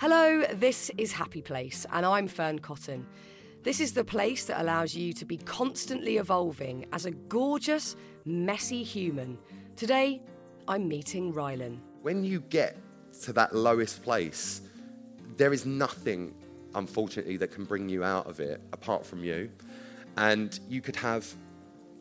[0.00, 3.06] Hello, this is Happy Place, and I'm Fearne Cotton.
[3.62, 7.94] This is the place that allows you to be constantly evolving as a gorgeous,
[8.24, 9.38] messy human.
[9.76, 10.20] Today,
[10.66, 11.78] I'm meeting Rylan.
[12.02, 12.76] When you get
[13.22, 14.62] to that lowest place,
[15.36, 16.34] there is nothing,
[16.74, 19.48] unfortunately, that can bring you out of it apart from you.
[20.16, 21.32] And you could have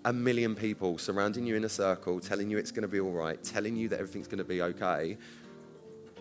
[0.05, 3.11] a million people surrounding you in a circle, telling you it's going to be all
[3.11, 5.15] right, telling you that everything's going to be okay.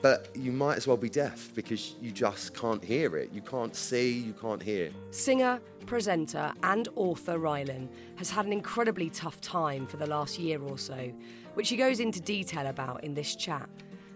[0.03, 3.31] But you might as well be deaf because you just can't hear it.
[3.33, 4.91] You can't see, you can't hear.
[5.13, 10.61] Singer, presenter, and author Rylan has had an incredibly tough time for the last year
[10.61, 11.13] or so,
[11.55, 13.69] which he goes into detail about in this chat.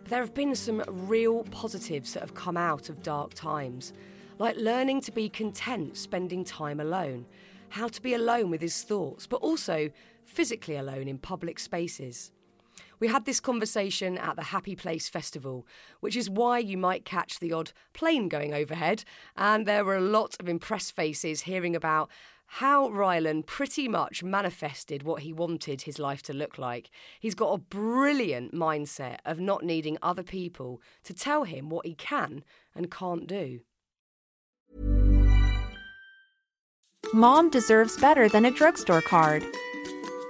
[0.09, 3.93] There have been some real positives that have come out of dark times,
[4.39, 7.27] like learning to be content spending time alone,
[7.69, 9.91] how to be alone with his thoughts, but also
[10.25, 12.33] physically alone in public spaces.
[12.99, 15.67] We had this conversation at the Happy Place Festival,
[16.01, 19.05] which is why you might catch the odd plane going overhead,
[19.37, 22.11] and there were a lot of impressed faces hearing about
[22.47, 26.91] how Rylan pretty much manifested what he wanted his life to look like.
[27.21, 31.95] He's got a brilliant mindset of not needing other people to tell him what he
[31.95, 33.61] can and can't do.
[37.13, 39.45] Mom deserves better than a drugstore card.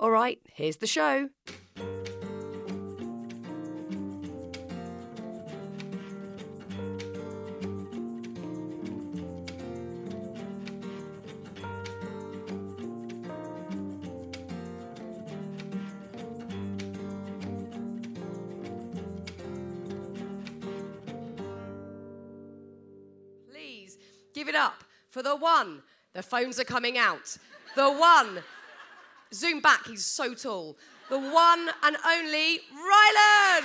[0.00, 1.28] All right, here's the show.
[23.50, 23.98] Please
[24.32, 25.82] give it up for the one.
[26.12, 27.36] The phones are coming out.
[27.74, 28.44] The one.
[29.32, 30.76] Zoom back, he's so tall.
[31.10, 33.62] The one and only Rylan.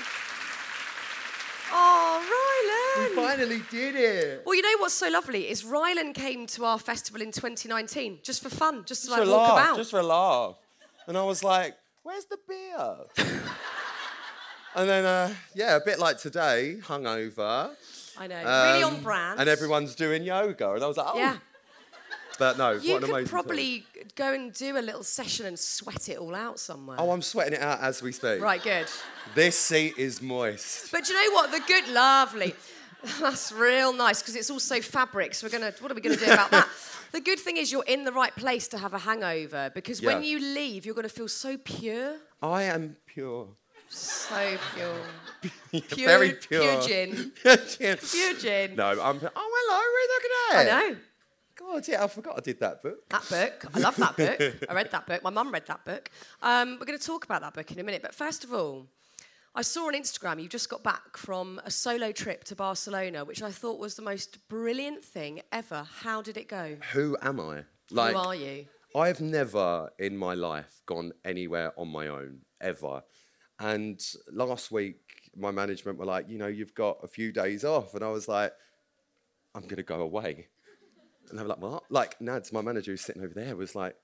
[1.75, 3.25] Oh, We Rylan.
[3.25, 4.43] finally did it.
[4.45, 8.43] Well, you know what's so lovely is Rylan came to our festival in 2019 just
[8.43, 9.77] for fun, just to Just like walk laugh, about.
[9.77, 10.55] just for a laugh.
[11.07, 12.95] And I was like, where's the beer?
[14.75, 17.71] and then, uh, yeah, a bit like today, hungover.
[18.19, 19.39] I know, really Um, on brand.
[19.39, 20.73] And everyone's doing yoga.
[20.73, 21.17] And I was like, oh.
[21.17, 21.37] Yeah.
[22.39, 23.85] But no, You what an could probably
[24.15, 26.97] go and do a little session and sweat it all out somewhere.
[26.99, 28.41] Oh, I'm sweating it out as we speak.
[28.41, 28.87] Right, good.
[29.35, 30.91] This seat is moist.
[30.91, 31.51] But do you know what?
[31.51, 32.55] The good, lovely.
[33.19, 35.35] That's real nice because it's also fabric.
[35.35, 35.73] So we're gonna.
[35.79, 36.67] What are we gonna do about that?
[37.13, 40.23] The good thing is you're in the right place to have a hangover because when
[40.23, 43.49] you leave, you're gonna feel so pure, I am pure.
[43.87, 45.51] so pure,
[45.89, 46.61] pure, Very pure.
[46.63, 47.97] pure gin, Pure gin.
[47.97, 48.75] pure gin.
[48.75, 48.97] No, I'm.
[48.99, 50.57] Oh, hello, Ruth, look at that.
[50.57, 50.97] I know
[51.71, 53.09] God, yeah, I forgot I did that book.
[53.09, 53.71] that book.
[53.73, 54.67] I love that book.
[54.69, 55.23] I read that book.
[55.23, 56.09] My mum read that book.
[56.41, 58.01] Um, we're going to talk about that book in a minute.
[58.01, 58.87] But first of all,
[59.55, 63.41] I saw on Instagram you just got back from a solo trip to Barcelona, which
[63.41, 65.87] I thought was the most brilliant thing ever.
[66.01, 66.77] How did it go?
[66.91, 67.63] Who am I?
[67.91, 68.65] Like, Who are you?
[68.95, 73.03] I've never in my life gone anywhere on my own, ever.
[73.59, 77.93] And last week, my management were like, you know, you've got a few days off.
[77.95, 78.53] And I was like,
[79.55, 80.47] I'm going to go away.
[81.29, 81.83] And they were like, what?
[81.89, 83.95] Like, Nads, my manager who's sitting over there, was like,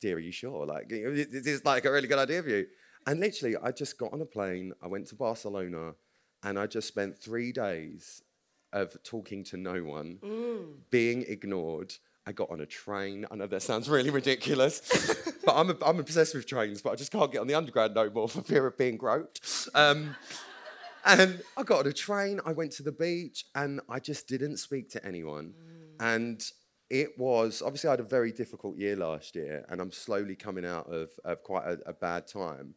[0.00, 0.66] dear, are you sure?
[0.66, 2.66] Like, this is like a really good idea for you.
[3.06, 5.94] And literally, I just got on a plane, I went to Barcelona,
[6.42, 8.22] and I just spent three days
[8.72, 10.18] of talking to no one,
[10.90, 11.94] being ignored.
[12.26, 13.26] I got on a train.
[13.30, 14.80] I know that sounds really ridiculous,
[15.44, 18.08] but I'm, I'm obsessed with trains, but I just can't get on the underground no
[18.10, 19.68] more for fear of being groped.
[19.74, 20.16] Um,
[21.04, 24.56] and I got on a train, I went to the beach, and I just didn't
[24.56, 25.52] speak to anyone.
[26.00, 26.42] And
[26.90, 30.64] it was obviously I had a very difficult year last year, and I'm slowly coming
[30.64, 32.74] out of, of quite a, a bad time.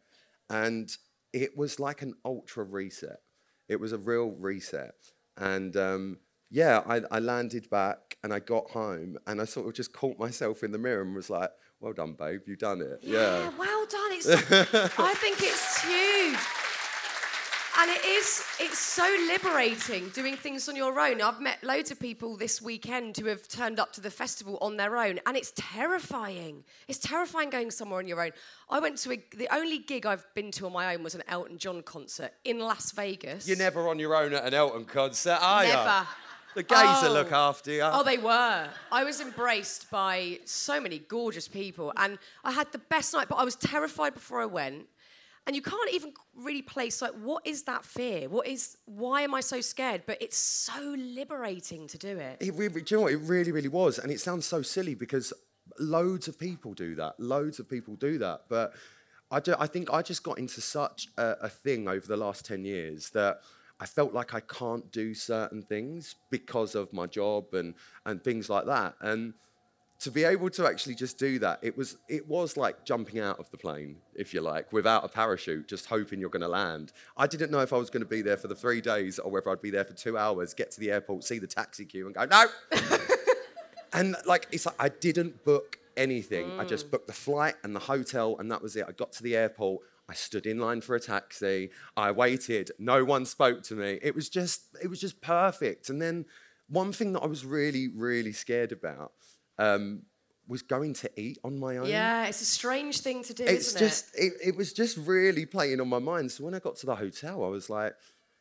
[0.50, 0.89] And
[1.33, 3.19] it was like an ultra reset.
[3.68, 4.95] It was a real reset.
[5.36, 6.19] And um,
[6.50, 10.18] yeah, I, I landed back and I got home and I sort of just caught
[10.18, 13.00] myself in the mirror and was like, well done, babe, you've done it.
[13.04, 13.51] Yeah.
[13.57, 14.12] well done.
[14.13, 14.27] It's,
[15.00, 16.66] I think it's huge.
[17.79, 21.21] And it is, it's so liberating doing things on your own.
[21.21, 24.77] I've met loads of people this weekend who have turned up to the festival on
[24.77, 26.63] their own, and it's terrifying.
[26.88, 28.31] It's terrifying going somewhere on your own.
[28.69, 31.21] I went to a, the only gig I've been to on my own was an
[31.27, 33.47] Elton John concert in Las Vegas.
[33.47, 35.71] You're never on your own at an Elton concert, are you?
[35.73, 36.07] Never.
[36.56, 37.13] The gays Oh.
[37.13, 37.81] look after you.
[37.83, 38.68] Oh, they were.
[38.91, 43.27] I was embraced by so many gorgeous people, and I had the best night.
[43.30, 44.88] But I was terrified before I went,
[45.47, 48.27] and you can't even really place like, what is that fear?
[48.27, 48.77] What is?
[48.85, 50.03] Why am I so scared?
[50.05, 52.38] But it's so liberating to do it.
[52.41, 53.13] It do you know what?
[53.13, 53.97] It really, really was.
[53.97, 55.31] And it sounds so silly because
[55.79, 57.17] loads of people do that.
[57.17, 58.41] Loads of people do that.
[58.49, 58.73] But
[59.31, 62.45] I, do, I think I just got into such a, a thing over the last
[62.45, 63.39] 10 years that
[63.79, 67.73] I felt like I can't do certain things because of my job and,
[68.05, 68.95] and things like that.
[68.99, 69.33] And
[69.99, 73.39] to be able to actually just do that, it was it was like jumping out
[73.39, 76.91] of the plane, if you like, without a parachute, just hoping you're going to land.
[77.15, 79.31] I didn't know if I was going to be there for the three days or
[79.31, 82.05] whether I'd be there for two hours, get to the airport, see the taxi queue,
[82.05, 82.45] and go no.
[83.94, 86.59] and like it's like I didn't book anything.
[86.59, 86.91] I just mm.
[86.91, 88.85] booked the flight and the hotel, and that was it.
[88.88, 89.81] I got to the airport.
[90.09, 91.71] I stood in line for a taxi.
[91.97, 92.71] I waited.
[92.79, 93.99] No one spoke to me.
[94.01, 95.89] It was just, it was just perfect.
[95.89, 96.25] And then
[96.69, 99.11] one thing that I was really, really scared about
[99.57, 100.04] um,
[100.48, 101.88] was going to eat on my own.
[101.88, 104.33] Yeah, it's a strange thing to do, It's isn't just, it?
[104.44, 106.31] It, was just really playing on my mind.
[106.31, 107.94] So when I got to the hotel, I was like,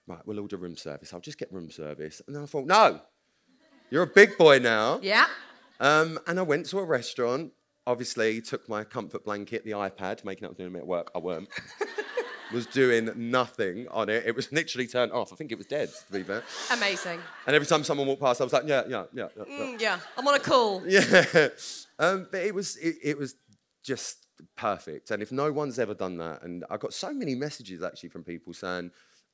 [0.07, 1.13] right, we'll order room service.
[1.13, 2.23] I'll just get room service.
[2.27, 3.01] And then I thought, no,
[3.91, 5.01] you're a big boy now.
[5.03, 5.27] Yeah.
[5.81, 7.53] Um, and I went to a restaurant.
[7.87, 11.11] Obviously, took my comfort blanket, the iPad, making up doing a bit of work.
[11.15, 11.49] I weren't.
[12.53, 14.25] was doing nothing on it.
[14.27, 15.33] It was literally turned off.
[15.33, 16.43] I think it was dead, to be fair.
[16.73, 17.21] Amazing.
[17.47, 19.45] And every time someone walked past, I was like, yeah, yeah, yeah, yeah.
[19.49, 19.65] yeah.
[19.65, 20.83] Mm, yeah, I'm on a call.
[20.87, 21.49] Yeah.
[21.99, 23.37] Um, but it was it, it was
[23.83, 25.11] just perfect.
[25.11, 28.23] And if no one's ever done that, and I got so many messages actually from
[28.23, 28.91] people saying,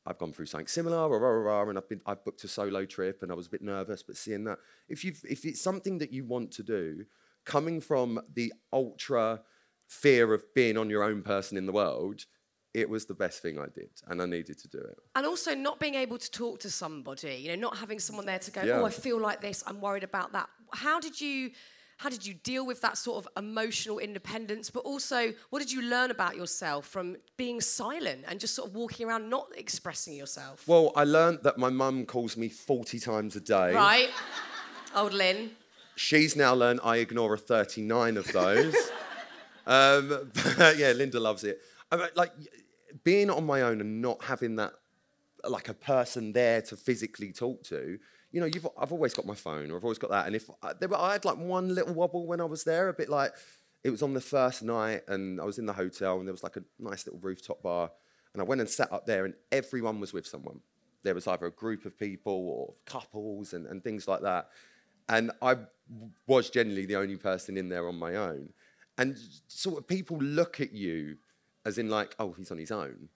[0.07, 2.85] I've gone through something similar, rah, rah, rah, and I've been I've booked a solo
[2.85, 5.99] trip and I was a bit nervous, but seeing that if you if it's something
[5.99, 7.05] that you want to do,
[7.45, 9.43] coming from the ultra
[9.87, 12.27] fear of being on your own person in the world,
[12.75, 14.99] it was the best thing I did, and I needed to do it.
[15.15, 18.39] And also not being able to talk to somebody, you know, not having someone there
[18.39, 18.81] to go, Yeah.
[18.81, 20.49] oh, I feel like this, I'm worried about that.
[20.73, 21.51] How did you
[21.99, 24.71] how did you deal with that sort of emotional independence?
[24.71, 28.75] But also, what did you learn about yourself from being silent and just sort of
[28.75, 30.67] walking around not expressing yourself?
[30.67, 33.73] Well, I learned that my mum calls me 40 times a day.
[33.73, 34.11] Right?
[34.97, 35.53] Old Lynn.
[35.95, 38.75] She's now learned I ignore a 39 of those.
[39.69, 40.31] um,
[40.77, 41.61] yeah, Linda loves it.
[41.93, 42.33] I mean, like
[43.05, 44.73] being on my own and not having that,
[45.45, 47.99] like a person there to physically talk to.
[48.31, 50.27] You know, you've, I've always got my phone, or I've always got that.
[50.27, 52.89] And if I, there were, I had like one little wobble when I was there,
[52.89, 53.33] a bit like
[53.85, 56.43] it was on the first night, and I was in the hotel, and there was
[56.43, 57.91] like a nice little rooftop bar,
[58.33, 60.61] and I went and sat up there, and everyone was with someone.
[61.03, 64.49] There was either a group of people or couples and, and things like that.
[65.09, 65.57] And I
[66.27, 68.51] was generally the only person in there on my own.
[68.99, 69.19] And
[69.49, 71.17] sort of people look at you
[71.65, 73.09] as in, like, oh, he's on his own.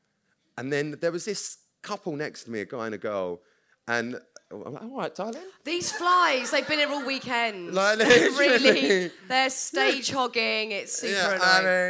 [0.58, 3.40] And then there was this couple next to me, a guy and a girl.
[3.88, 4.18] And
[4.50, 5.42] I'm like, all right, darling.
[5.64, 7.72] These flies, they've been here all weekend.
[7.74, 10.72] Like, really, they're stage hogging.
[10.72, 11.66] It's super Yeah, annoying.
[11.66, 11.88] I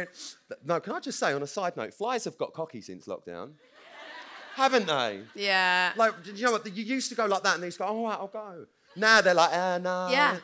[0.49, 3.07] mean, no, can I just say on a side note, flies have got cocky since
[3.07, 3.51] lockdown.
[4.55, 5.21] Haven't they?
[5.35, 5.93] yeah.
[5.95, 6.65] Like, you know what?
[6.75, 8.65] You used to go like that and they used to go, all right, I'll go.
[8.95, 10.07] Now they're like, ah, no.
[10.11, 10.37] yeah.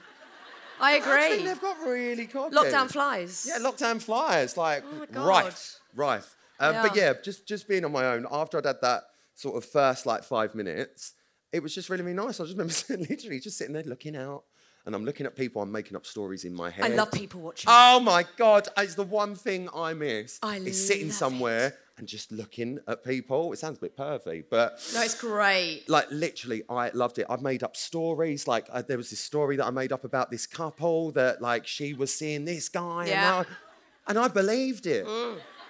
[0.80, 1.46] I I think agree.
[1.48, 2.56] they've got really cocky.
[2.56, 3.46] Lockdown flies.
[3.48, 5.54] Yeah, lockdown flies, like Oh my God.
[5.96, 6.76] Rife, rife.
[6.76, 7.08] Um, But Yeah.
[7.08, 9.04] yeah, just just being on my own after I'd had that
[9.36, 11.14] sort of first like five minutes,
[11.52, 12.40] it was just really, really nice.
[12.40, 14.44] I just remember sitting- literally just sitting there looking out,
[14.86, 15.62] and I'm looking at people.
[15.62, 16.86] I'm making up stories in my head.
[16.86, 17.70] I love people watching.
[17.72, 20.40] Oh my god, it's the one thing I miss.
[20.44, 23.54] I is sitting somewhere and just looking at people.
[23.54, 25.84] It sounds a bit pervy, but No, it's great.
[25.88, 29.56] like literally i loved it i've made up stories like uh, there was this story
[29.58, 33.40] that i made up about this couple that like she was seeing this guy Yeah.
[33.40, 35.06] and, I, and i believed it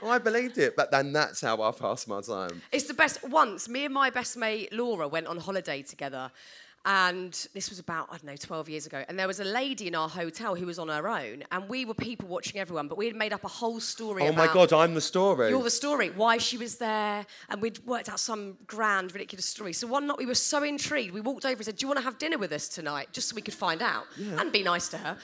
[0.05, 3.23] i believed it but then that's how i passed my time It's the best.
[3.27, 6.31] Once, me and my best mate Laura went on holiday together,
[6.85, 9.05] and this was about I don't know 12 years ago.
[9.07, 11.85] And there was a lady in our hotel who was on her own, and we
[11.85, 14.23] were people watching everyone, but we had made up a whole story.
[14.23, 17.79] oh my god i'm the story You're the story, why she was there, and we'd
[17.85, 19.71] worked out some grand, ridiculous story.
[19.73, 21.99] So one night we were so intrigued, we walked over and said, Do you want
[21.99, 23.07] to have dinner with us tonight?
[23.13, 25.17] Just so we could find out and be nice to her.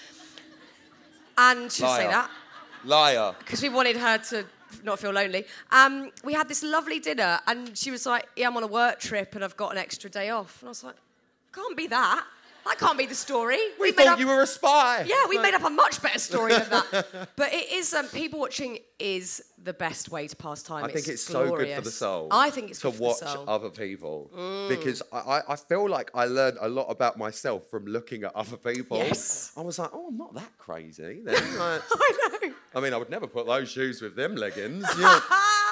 [1.38, 2.30] And she'll say that
[2.86, 4.46] liar because we wanted her to
[4.84, 5.46] not feel lonely.
[5.72, 9.00] Um, we had this lovely dinner, and she was like, "Yeah, I'm on a work
[9.00, 10.96] trip, and I've got an extra day off." And I was like,
[11.54, 12.26] "Can't be that."
[12.66, 13.58] That can't be the story.
[13.80, 15.04] We made thought up- you were a spy.
[15.08, 17.30] Yeah, we made up a much better story than that.
[17.36, 20.84] But it is um, people watching is the best way to pass time.
[20.84, 22.28] I think it's so good for the soul.
[22.30, 23.46] I think it's to good for watch the soul.
[23.46, 23.56] Mm.
[23.56, 27.86] other people because I, I, I feel like I learned a lot about myself from
[27.86, 28.98] looking at other people.
[28.98, 29.52] Yes.
[29.58, 31.22] I was like, oh, I'm not that crazy.
[31.24, 31.58] Then.
[31.58, 32.54] Like, I know.
[32.74, 34.86] I mean, I would never put those shoes with them leggings.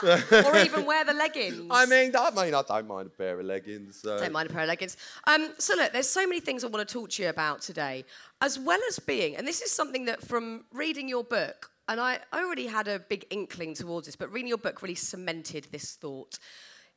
[0.03, 0.23] know.
[0.45, 1.67] or even wear the leggings.
[1.69, 4.01] I mean, I mean, I don't mind a pair of leggings.
[4.01, 4.17] So.
[4.19, 4.97] Don't mind a pair of leggings.
[5.25, 8.05] Um, so look, there's so many things I want to talk to you about today,
[8.41, 12.19] as well as being, and this is something that from reading your book, and I
[12.33, 16.37] already had a big inkling towards this, but reading your book really cemented this thought.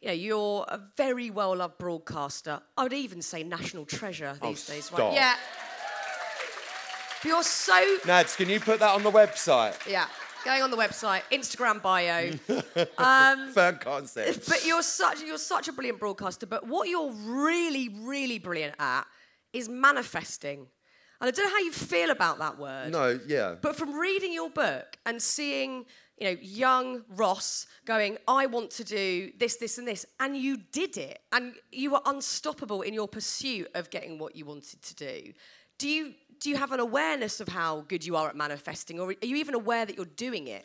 [0.00, 2.60] You know, you're a very well-loved broadcaster.
[2.76, 5.12] I would even say national treasure Oh, these days, right?
[5.12, 5.34] Yeah.
[7.24, 7.74] You're so
[8.04, 9.76] Nads, can you put that on the website?
[9.88, 10.06] yeah.
[10.42, 12.30] Going on the website, Instagram bio.
[12.96, 14.48] Um, Fearne concept.
[14.48, 16.46] but you're such you're such a brilliant broadcaster.
[16.46, 19.04] But what you're really, really brilliant at
[19.52, 20.60] is manifesting.
[21.20, 22.90] And I don't know how you feel about that word.
[22.90, 23.56] No, yeah.
[23.60, 25.84] But from reading your book and seeing,
[26.16, 30.56] you know, young Ross going, I want to do this, this, and this, and you
[30.72, 34.94] did it, and you were unstoppable in your pursuit of getting what you wanted to
[34.94, 35.34] do.
[35.76, 39.10] Do you do you have an awareness of how good you are at manifesting, or
[39.10, 40.64] are you even aware that you're doing it?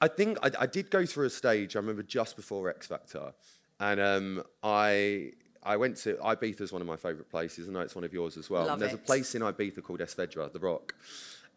[0.00, 1.74] I think I, I did go through a stage.
[1.74, 3.32] I remember just before X Factor,
[3.80, 7.66] and um, I I went to Ibiza is one of my favourite places.
[7.66, 8.66] And I know it's one of yours as well.
[8.66, 9.00] Love and there's it.
[9.00, 10.94] a place in Ibiza called Es Vedrà, the Rock,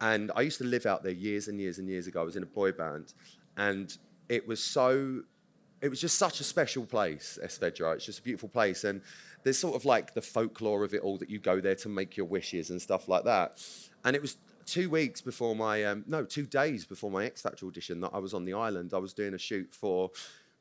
[0.01, 2.21] and I used to live out there years and years and years ago.
[2.21, 3.13] I was in a boy band,
[3.57, 3.95] and
[4.29, 5.21] it was so
[5.81, 7.95] it was just such a special place, Es Vedrà.
[7.95, 8.83] It's just a beautiful place.
[8.83, 9.01] And
[9.43, 12.17] there's sort of like the folklore of it all that you go there to make
[12.17, 13.63] your wishes and stuff like that.
[14.03, 17.65] And it was two weeks before my, um, no, two days before my X Factor
[17.65, 18.93] audition that I was on the island.
[18.93, 20.11] I was doing a shoot for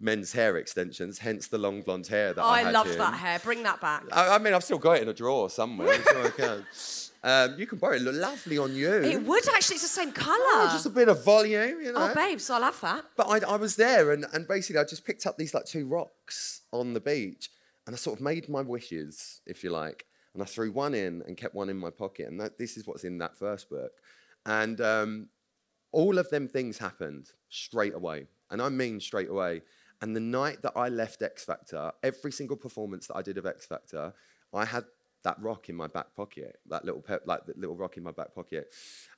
[0.00, 3.14] men's hair extensions, hence the long blonde hair that Oh, I I had love that
[3.14, 3.40] hair.
[3.40, 4.04] Bring that back.
[4.12, 6.00] I, I mean, I've still got it in a drawer somewhere.
[6.34, 6.62] so.
[7.28, 8.02] Um, you can borrow it.
[8.02, 8.90] Look lovely on you.
[8.90, 9.74] It would actually.
[9.74, 10.38] It's the same colour.
[10.38, 12.10] Oh, just a bit of volume, you know.
[12.10, 13.04] Oh, babes, I love that.
[13.16, 15.86] But I, I was there, and, and basically, I just picked up these like two
[15.86, 17.50] rocks on the beach,
[17.86, 20.06] and I sort of made my wishes, if you like.
[20.34, 22.28] And I threw one in and kept one in my pocket.
[22.28, 23.90] And that, this is what's in that first book.
[24.46, 25.28] And um,
[25.90, 28.26] all of them things happened straight away.
[28.50, 29.62] And I mean straight away.
[30.00, 33.46] And the night that I left X Factor, every single performance that I did of
[33.46, 34.12] X Factor,
[34.54, 34.84] I had
[35.28, 38.12] that rock in my back pocket, that little pep, like that little rock in my
[38.12, 38.72] back pocket.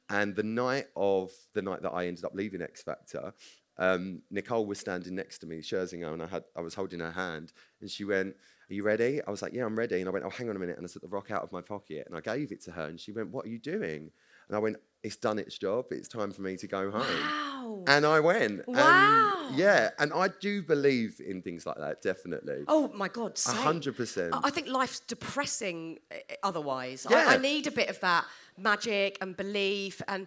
[0.08, 3.32] And the night of the night that I ended up leaving X Factor,
[3.78, 7.12] um, Nicole was standing next to me, Scherzinger, and I had I was holding her
[7.12, 8.34] hand, and she went,
[8.68, 10.56] "Are you ready?" I was like, "Yeah, I'm ready." And I went, "Oh, hang on
[10.56, 12.60] a minute," and I took the rock out of my pocket and I gave it
[12.62, 14.10] to her, and she went, "What are you doing?"
[14.50, 15.86] And I went, "It's done its job.
[15.92, 17.84] It's time for me to go home." Wow.
[17.86, 18.62] And I went.
[18.66, 19.50] and Wow.
[19.54, 22.64] yeah, and I do believe in things like that, definitely.
[22.66, 24.34] Oh my God, A hundred percent.
[24.42, 27.06] I think life's depressing uh, otherwise.
[27.08, 27.24] Yeah.
[27.28, 28.24] I, I need a bit of that
[28.58, 30.02] magic and belief.
[30.08, 30.26] And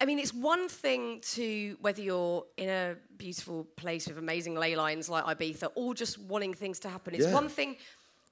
[0.00, 4.76] I mean, it's one thing to whether you're in a beautiful place with amazing ley
[4.76, 7.14] lines like Ibiza or just wanting things to happen.
[7.16, 7.34] It's Yeah.
[7.34, 7.76] one thing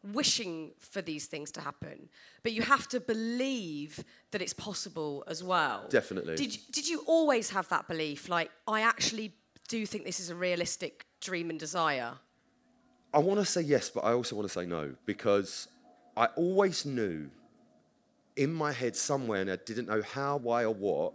[0.02, 2.08] wishing for these things to happen,
[2.42, 5.86] but you have to believe that it's possible as well.
[5.90, 6.36] Definitely.
[6.36, 8.28] Did, you- did you always have that belief?
[8.28, 9.34] Like, I actually
[9.68, 12.12] do think this is a realistic dream and desire?
[13.12, 15.68] I want to say yes, but I also want to say no because
[16.16, 17.30] I always knew
[18.36, 21.14] in my head somewhere, and I didn't know how, why, or what,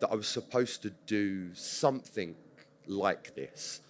[0.00, 2.36] that I was supposed to do something
[2.86, 3.80] like this.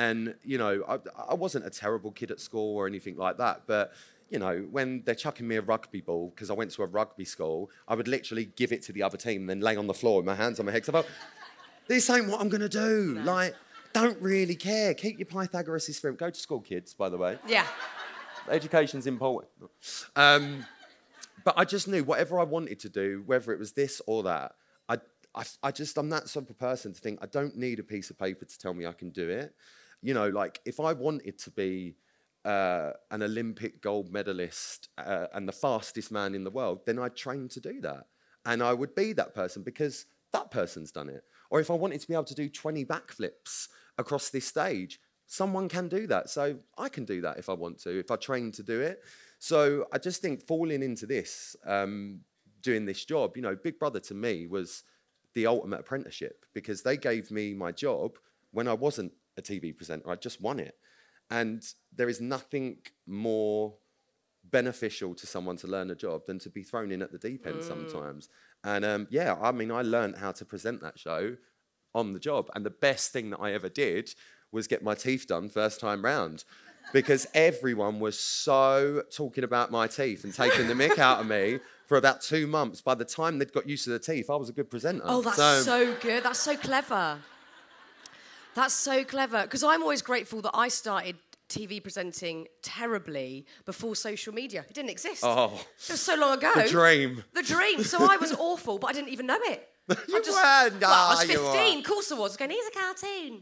[0.00, 0.94] And, you know, I,
[1.32, 3.92] I wasn't a terrible kid at school or anything like that, but,
[4.30, 7.26] you know, when they're chucking me a rugby ball, because I went to a rugby
[7.26, 9.98] school, I would literally give it to the other team, and then lay on the
[10.02, 10.82] floor with my hands on my head.
[10.84, 11.10] 'cause I thought,
[11.86, 13.20] this ain't what I'm going to do.
[13.24, 13.54] Like,
[13.92, 14.94] don't really care.
[14.94, 16.16] Keep your Pythagoras theorem.
[16.16, 17.38] Go to school, kids, by the way.
[17.46, 17.66] Yeah.
[18.48, 19.50] Education's important.
[20.16, 20.64] Um,
[21.44, 24.54] but I just knew whatever I wanted to do, whether it was this or that,
[24.88, 24.96] I,
[25.34, 28.08] I, I just, I'm that sort of person to think I don't need a piece
[28.08, 29.54] of paper to tell me I can do it.
[30.02, 31.96] You know, like if I wanted to be
[32.44, 37.16] uh, an Olympic gold medalist uh, and the fastest man in the world, then I'd
[37.16, 38.06] train to do that.
[38.46, 41.22] And I would be that person because that person's done it.
[41.50, 45.68] Or if I wanted to be able to do 20 backflips across this stage, someone
[45.68, 46.30] can do that.
[46.30, 49.02] So I can do that if I want to, if I train to do it.
[49.38, 52.20] So I just think falling into this, um,
[52.62, 54.84] doing this job, you know, Big Brother to me was
[55.34, 58.18] the ultimate apprenticeship because they gave me my job
[58.50, 60.08] when I wasn't a TV presenter.
[60.10, 60.76] I just won it.
[61.30, 61.62] And
[61.94, 63.74] there is nothing more
[64.44, 67.46] beneficial to someone to learn a job than to be thrown in at the deep
[67.46, 68.28] end sometimes.
[68.64, 71.36] And um, yeah, I mean, I learned how to present that show
[71.94, 72.48] on the job.
[72.54, 74.14] And the best thing that I ever did
[74.52, 76.44] was get my teeth done first time round.
[76.92, 81.60] because everyone was so talking about my teeth and taking the mick out of me
[81.86, 82.80] for about two months.
[82.80, 85.02] By the time they'd got used to the teeth, I was a good presenter.
[85.04, 86.24] Oh, that's so, good.
[86.24, 87.18] That's so clever.
[88.54, 89.42] That's so clever.
[89.42, 91.16] Because I'm always grateful that I started
[91.48, 94.64] TV presenting terribly before social media.
[94.68, 95.22] It didn't exist.
[95.24, 95.52] Oh.
[95.88, 96.52] It was so long ago.
[96.54, 97.24] The dream.
[97.34, 97.82] The dream.
[97.82, 99.66] So I was awful, but I didn't even know it.
[100.08, 100.80] You I just, weren't.
[100.80, 102.36] Well, I was Ah, 15, of course I was.
[102.36, 103.40] Going, here's a cartoon.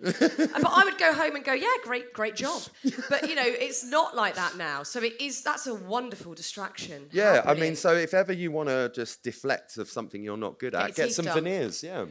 [0.63, 2.63] but I would go home and go, yeah, great, great job.
[3.11, 4.83] But you know, it's not like that now.
[4.83, 5.43] So it is.
[5.43, 7.09] That's a wonderful distraction.
[7.13, 10.59] Yeah, I mean, so if ever you want to just deflect of something you're not
[10.59, 11.35] good at, get some done.
[11.45, 11.83] veneers.
[11.83, 12.07] Yeah,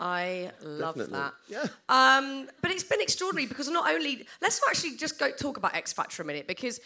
[0.00, 1.18] I love definitely.
[1.18, 1.34] that.
[1.48, 1.66] Yeah.
[1.88, 5.92] Um, but it's been extraordinary because not only let's actually just go talk about X
[5.92, 6.80] Factor a minute because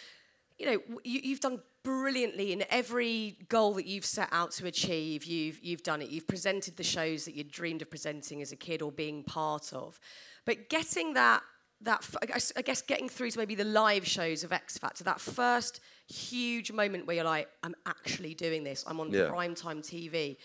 [0.58, 5.24] you know you, you've done brilliantly in every goal that you've set out to achieve.
[5.24, 6.10] You've you've done it.
[6.10, 9.72] You've presented the shows that you dreamed of presenting as a kid or being part
[9.72, 9.98] of.
[10.44, 11.42] But getting that
[11.82, 15.02] that I guess, I guess getting through to maybe the live shows of X Factor,
[15.04, 18.84] that first huge moment where you're like, I'm actually doing this.
[18.86, 19.28] I'm on Yeah.
[19.28, 20.36] primetime TV.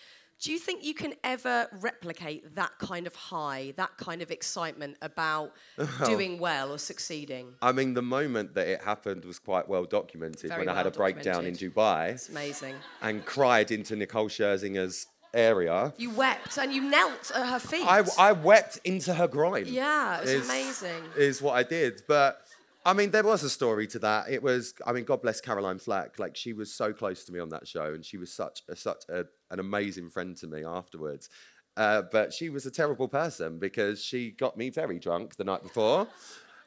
[0.42, 4.98] Do you think you can ever replicate that kind of high, that kind of excitement
[5.02, 6.04] about oh.
[6.06, 7.54] doing well or succeeding?
[7.62, 10.86] I mean, the moment that it happened was quite well documented Very when I had
[10.86, 11.54] a well breakdown in.
[11.56, 12.76] Dubai It's amazing.
[13.02, 15.94] and cried into Nicole Scherzinger's area.
[15.98, 17.86] You wept and you knelt at her feet.
[17.86, 19.66] I, I wept into her groin.
[19.68, 21.04] yeah, it was is- amazing.
[21.18, 22.02] Is what I did.
[22.08, 22.45] But
[22.86, 24.30] I mean, there was a story to that.
[24.30, 26.20] It was, I mean, God bless Caroline Flack.
[26.20, 28.76] Like, she was so close to me on that show, and she was such a,
[28.76, 31.30] such a, an amazing friend to me afterwards.
[31.76, 35.64] Uh, but she was a terrible person because she got me very drunk the night
[35.64, 36.08] before.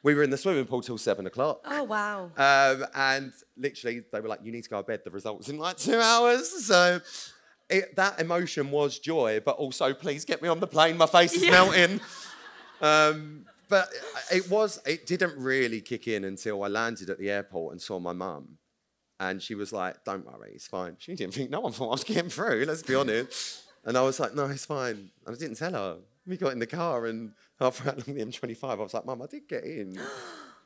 [0.03, 1.61] We were in the swimming pool till seven o'clock.
[1.65, 2.31] Oh wow.
[2.37, 5.01] Um, and literally, they were like, "You need to go to bed.
[5.05, 7.01] The results in like two hours." So
[7.71, 10.97] it, that emotion was joy, but also, please get me on the plane.
[10.99, 11.51] My face is Yeah.
[11.53, 12.01] melting.
[12.81, 14.81] Um, but uh, it was.
[14.87, 18.59] It didn't really kick in until I landed at the airport and saw my mum,
[19.21, 21.93] and she was like, "Don't worry, it's fine." She didn't think no one thought I
[21.93, 22.65] was getting through.
[22.67, 23.65] Let's be honest.
[23.85, 25.97] And I was like, "No, it's fine." And I didn't tell her.
[26.27, 29.27] We got in the car and halfway along the M25, I was like, "Mum, I
[29.27, 29.99] did get in."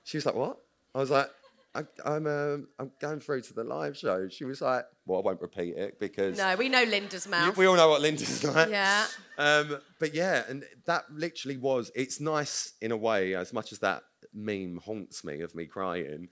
[0.04, 0.59] She was like, "What?"
[0.94, 1.30] I was like,
[1.75, 5.23] I, "I'm um, I'm going through to the live show." She was like, "Well, I
[5.23, 7.57] won't repeat it because No, we know Linda's mouth.
[7.57, 9.07] we all know what Linda's like." yeah.
[9.38, 11.91] Um, but yeah, and that literally was.
[11.95, 14.02] It's nice in a way, as much as that
[14.35, 16.29] meme haunts me of me crying.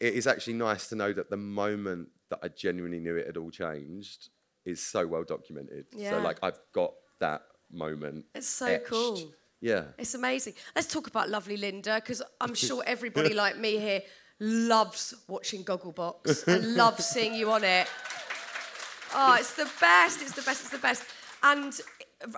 [0.00, 3.36] It is actually nice to know that the moment that I genuinely knew it had
[3.36, 4.30] all changed
[4.64, 5.86] is so well documented.
[5.94, 6.10] Yeah.
[6.10, 8.24] So like I've got that moment.
[8.34, 8.86] It's so etched.
[8.86, 9.32] cool.
[9.60, 9.84] Yeah.
[9.98, 10.54] It's amazing.
[10.74, 14.02] Let's talk about lovely Linda because I'm sure everybody like me here
[14.40, 17.86] loves watching Gogglebox and loves seeing you on it.
[19.14, 20.22] Oh, it's the best.
[20.22, 20.62] It's the best.
[20.62, 21.04] It's the best.
[21.42, 21.78] And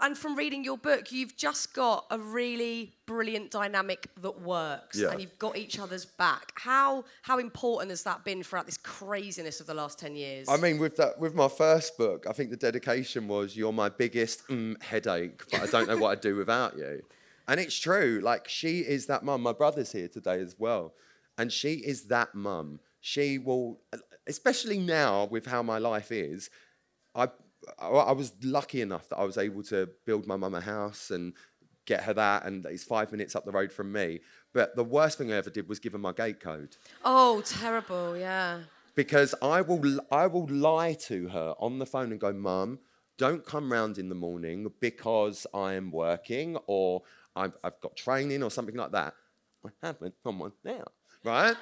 [0.01, 5.11] and from reading your book, you've just got a really brilliant dynamic that works, Yeah.
[5.11, 6.53] and you've got each other's back.
[6.55, 10.49] How how important has that been throughout this craziness of the last ten years?
[10.49, 13.89] I mean, with that, with my first book, I think the dedication was "You're my
[13.89, 17.03] biggest mm, headache, but I don't know what I'd do without you."
[17.49, 18.21] And it's true.
[18.23, 19.43] Like she is that mum.
[19.43, 20.95] My brother's here today as well,
[21.39, 22.81] and she is that mum.
[23.01, 23.81] She will,
[24.27, 26.51] especially now with how my life is.
[27.15, 27.29] I
[27.79, 31.35] I was lucky enough that I was able to build my mum a house and
[31.87, 34.21] get her that, and it's five minutes up the road from me.
[34.53, 38.17] But the worst thing I ever did was give her my gate code oh, terrible.
[38.17, 38.61] Yeah.
[38.95, 42.79] because I will I will lie to her on the phone and go, Mum,
[43.19, 47.03] don't come round in the morning because I am working or
[47.35, 49.15] I've, I've got training or something like that.
[49.65, 50.85] I haven't come on now,
[51.25, 51.57] right?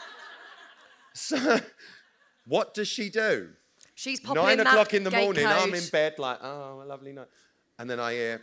[1.14, 1.60] so,
[2.46, 3.50] what does she do?
[3.94, 7.12] She's popping Nine in o'clock in the morning, I'm in bed like, oh, a lovely
[7.12, 7.28] night.
[7.78, 8.40] And then I hear,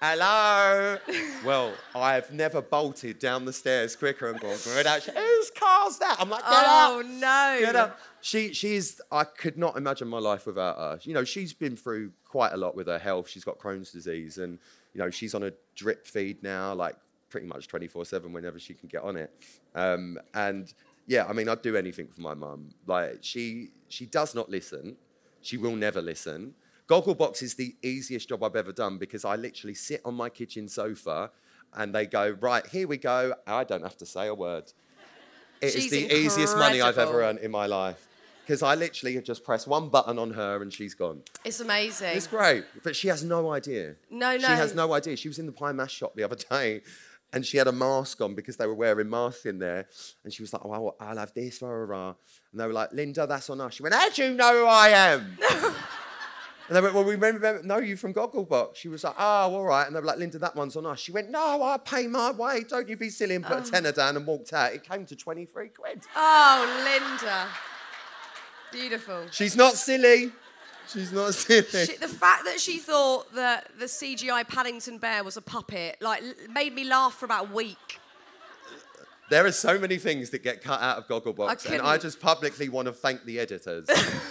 [0.00, 0.98] hello.
[1.44, 6.16] well, I've never bolted down the stairs quicker and gone, whose car's that?
[6.18, 6.90] I'm like, get up.
[6.92, 7.56] Oh no.
[7.60, 7.98] Get up.
[8.20, 11.00] She, she's, I could not imagine my life without her.
[11.02, 13.28] You know, she's been through quite a lot with her health.
[13.28, 14.58] She's got Crohn's disease and,
[14.94, 16.96] you know, she's on a drip feed now, like
[17.30, 19.32] pretty much 24 7 whenever she can get on it.
[19.74, 20.72] Um, and
[21.06, 22.70] yeah, I mean, I'd do anything for my mum.
[22.86, 24.96] Like, she, she does not listen.
[25.40, 26.54] She will never listen.
[26.88, 30.68] Gogglebox is the easiest job I've ever done because I literally sit on my kitchen
[30.68, 31.30] sofa
[31.74, 33.34] and they go, right, here we go.
[33.46, 34.72] I don't have to say a word.
[35.60, 38.08] It is She's the easiest money I've ever earned in my life.
[38.42, 41.22] Because I literally just press one button on her and she's gone.
[41.44, 42.16] It's amazing.
[42.16, 42.64] It's great.
[42.82, 43.94] But she has no idea.
[44.10, 44.38] No, no.
[44.38, 45.16] She has no idea.
[45.16, 46.80] She was in the pie mash shop the other day
[47.32, 49.86] and she had a mask on because they were wearing masks in there.
[50.24, 52.14] And she was like, oh, I'll, have this, rah, rah.
[52.52, 53.74] And they were like, Linda, that's on us.
[53.74, 55.38] She went, how do you know who I am?
[56.70, 58.76] And they went, well, we remember, know you from Gogglebox.
[58.76, 59.88] She was like, oh, all right.
[59.88, 61.00] And they were like, Linda, that one's on us.
[61.00, 62.62] She went, no, I pay my way.
[62.62, 63.64] Don't you be silly and put a oh.
[63.64, 64.72] tenner down and walked out.
[64.72, 66.02] It came to 23 quid.
[66.14, 67.48] Oh, Linda.
[68.70, 69.26] Beautiful.
[69.32, 70.30] She's not silly.
[70.92, 71.86] She's not silly.
[71.86, 76.22] She, the fact that she thought that the CGI Paddington Bear was a puppet, like,
[76.50, 78.00] made me laugh for about a week.
[79.30, 82.20] There are so many things that get cut out of Gogglebox, I and I just
[82.20, 83.86] publicly want to thank the editors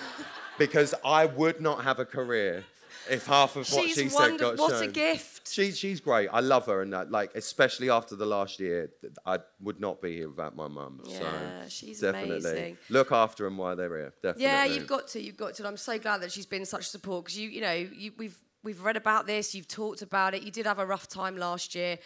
[0.57, 2.65] because I would not have a career
[3.09, 5.49] if half of what She's she said got What a gift.
[5.49, 6.29] She's she's great.
[6.31, 8.91] I love her, and that, like especially after the last year,
[9.25, 11.01] I would not be here without my mum.
[11.05, 11.19] Yeah,
[11.63, 12.77] so she's definitely amazing.
[12.89, 14.13] look after them while they're here.
[14.21, 14.43] Definitely.
[14.43, 15.21] Yeah, you've got to.
[15.21, 15.63] You've got to.
[15.63, 18.39] And I'm so glad that she's been such support because you, you know, you, we've
[18.63, 19.55] we've read about this.
[19.55, 20.43] You've talked about it.
[20.43, 21.97] You did have a rough time last year.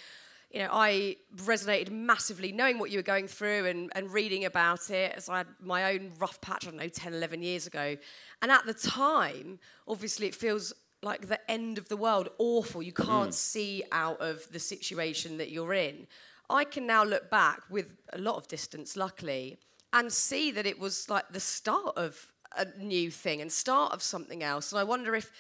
[0.52, 4.92] You know, I resonated massively knowing what you were going through and, and reading about
[4.92, 7.98] it as I had my own rough patch, I don't know, 10, 11 years ago.
[8.40, 10.72] And at the time, obviously, it feels
[11.04, 12.82] like the end of the world, awful.
[12.82, 16.08] You can't see out of the situation that you're in.
[16.50, 19.58] I can now look back with a lot of distance, luckily,
[19.92, 24.02] and see that it was like the start of a new thing and start of
[24.04, 24.72] something else.
[24.72, 25.32] And I wonder if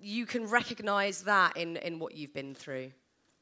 [0.00, 2.92] you can recognize that in, in what you've been through.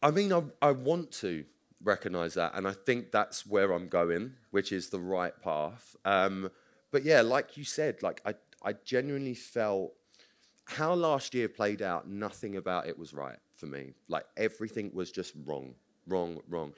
[0.02, 1.44] I mean, I, I want to
[1.82, 5.96] recognize that, and I think that's where I'm going, which is the right path.
[6.04, 6.50] Um,
[6.90, 9.92] but yeah, like you said, like I, I genuinely felt
[10.66, 12.08] how last year played out.
[12.08, 13.94] Nothing about it was right for me.
[14.08, 15.74] Like everything was just wrong,
[16.06, 16.72] wrong, wrong.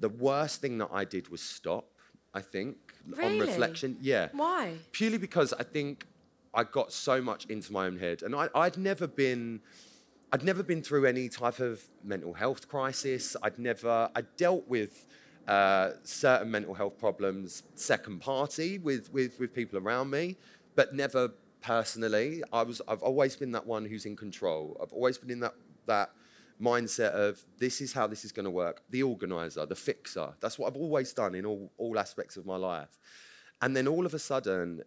[0.00, 1.86] The worst thing that I did was stop.
[2.34, 2.76] I think
[3.22, 4.28] on reflection, yeah.
[4.32, 4.74] Why?
[4.92, 6.06] Purely because I think
[6.52, 9.60] I got so much into my own head, and I, I'd never been.
[10.30, 13.34] I'd never been through any type of mental health crisis.
[13.42, 15.06] I'd never, I dealt with
[15.46, 20.36] uh, certain mental health problems second party with, with, with people around me,
[20.76, 22.42] but never personally.
[22.52, 24.78] I was, I've always been that one who's in control.
[24.82, 25.54] I've always been in that,
[25.86, 26.10] that
[26.60, 28.82] mindset of this is how this is going to work.
[28.90, 30.34] The organizer, the fixer.
[30.40, 32.98] That's what I've always done in all, all aspects of my life.
[33.60, 34.82] And then all of a sudden,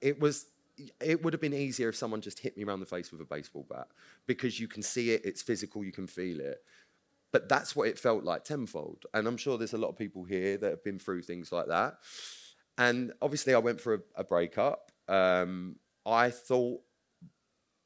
[0.00, 0.46] it was
[1.00, 3.24] it would have been easier if someone just hit me around the face with a
[3.24, 3.88] baseball bat
[4.26, 6.62] because you can see it, it's physical, you can feel it.
[7.30, 9.06] But that's what it felt like tenfold.
[9.14, 11.66] And I'm sure there's a lot of people here that have been through things like
[11.68, 11.98] that.
[12.78, 14.91] And obviously, I went for a, a breakup.
[15.12, 16.80] Um, I thought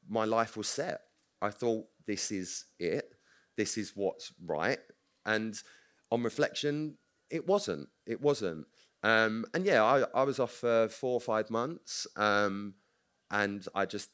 [0.09, 1.01] my life was set.
[1.41, 3.13] I thought this is it.
[3.57, 4.79] This is what's right.
[5.25, 5.59] And
[6.09, 6.97] on reflection,
[7.29, 7.89] it wasn't.
[8.05, 8.65] It wasn't.
[9.03, 12.75] Um, and yeah, I, I was off for four or five months, um,
[13.29, 14.09] and I just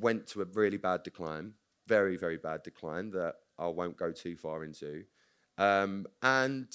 [0.00, 1.54] went to a really bad decline,
[1.86, 5.04] very, very bad decline that I won't go too far into.
[5.58, 6.68] Um, and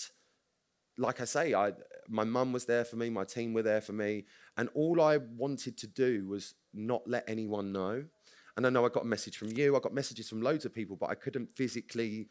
[0.97, 1.71] like I say, I
[2.10, 4.26] my mum was there for me, my team were there for me,
[4.58, 8.04] and all I wanted to do was not let anyone know.
[8.58, 10.74] And I know I got a message from you, I got messages from loads of
[10.74, 12.28] people, but I couldn't physically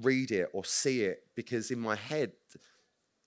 [0.00, 2.32] read it or see it because in my head,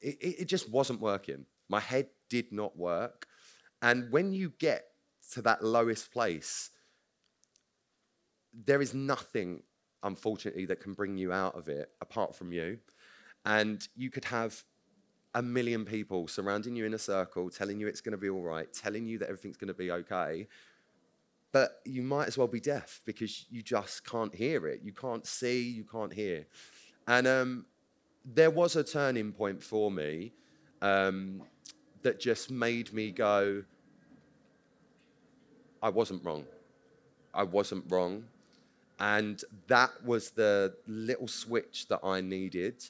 [0.01, 1.45] it, it just wasn't working.
[1.69, 3.27] My head did not work.
[3.81, 4.85] And when you get
[5.33, 6.71] to that lowest place,
[8.53, 9.63] there is nothing,
[10.03, 12.79] unfortunately, that can bring you out of it apart from you.
[13.45, 14.63] And you could have
[15.33, 18.41] a million people surrounding you in a circle, telling you it's going to be all
[18.41, 20.47] right, telling you that everything's going to be okay.
[21.51, 24.81] But you might as well be deaf because you just can't hear it.
[24.83, 26.45] You can't see, you can't hear.
[27.07, 27.65] And um,
[28.25, 30.33] there was a turning point for me
[30.81, 31.43] um,
[32.03, 33.63] that just made me go,
[35.83, 36.45] I wasn't wrong.
[37.33, 38.25] I wasn't wrong.
[38.99, 42.83] And that was the little switch that I needed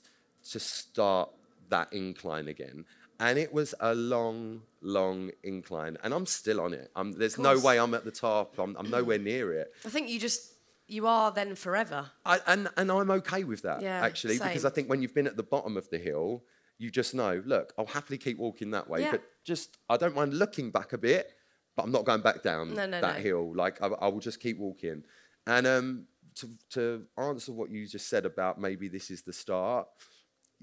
[0.50, 1.30] to start
[1.72, 2.86] that incline again.
[3.20, 5.98] And it was a long, long incline.
[6.04, 6.90] And I'm still on it.
[6.96, 8.58] I'm, there's no way I'm at the top.
[8.58, 9.74] I'm, I'm nowhere near it.
[9.86, 10.54] I think you just,
[10.88, 12.10] you are then forever.
[12.26, 14.66] I, and, and I'm okay with that, Yeah, actually, because.
[14.66, 16.44] I think when you've been at the bottom of the hill,
[16.80, 19.12] you just know, look, I'll happily keep walking that way, Yeah.
[19.12, 21.32] but just, I don't mind looking back a bit,
[21.76, 23.22] but I'm not going back down No, no, that no.
[23.22, 23.56] hill.
[23.56, 25.04] Like, I, I will just keep walking.
[25.46, 26.06] And um,
[26.38, 29.88] to, to answer what you just said about maybe this is the start,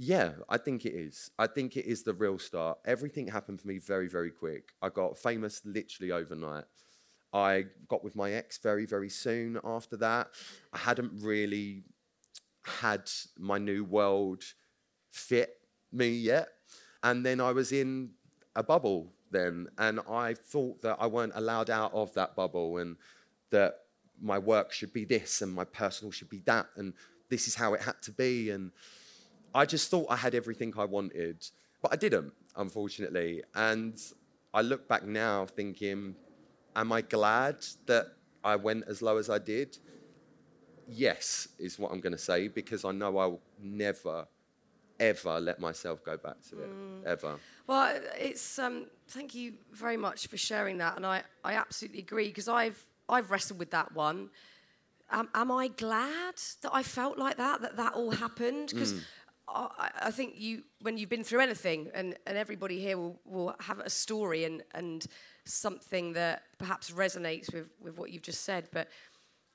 [0.00, 1.28] yeah, I think it is.
[1.40, 2.78] I think it is the real start.
[2.84, 4.70] Everything happened for me very, very quick.
[4.80, 6.64] I got famous literally overnight.
[7.32, 10.28] I got with my ex very, very soon after that.
[10.72, 11.82] I hadn't really
[12.64, 14.44] had my new world
[15.10, 15.56] fit
[15.92, 16.48] me yet.
[17.02, 18.10] And then I was in
[18.54, 22.96] a bubble then, and I thought that I weren't allowed out of that bubble and
[23.50, 23.80] that
[24.20, 26.94] my work should be this and my personal should be that, and
[27.30, 28.50] this is how it had to be.
[28.50, 28.70] And
[29.58, 31.44] I just thought I had everything I wanted,
[31.82, 33.42] but I didn't, unfortunately.
[33.56, 34.00] And
[34.54, 36.14] I look back now thinking,
[36.76, 38.06] am I glad that
[38.44, 39.76] I went as low as I did?
[40.86, 44.28] Yes, is what I'm going to say because I know I'll never,
[45.00, 46.70] ever let myself go back to it.
[47.04, 47.34] Ever.
[47.66, 52.28] Well, it's um, thank you very much for sharing that, and I, I absolutely agree
[52.28, 54.30] because I've I've wrestled with that one.
[55.10, 58.70] Um, am I glad that I felt like that that that all happened?
[58.72, 58.96] Because I,
[59.54, 63.78] I think you when you've been through anything, and, and everybody here will, will have
[63.80, 65.06] a story and and
[65.44, 68.88] something that perhaps resonates with with what you've just said, but.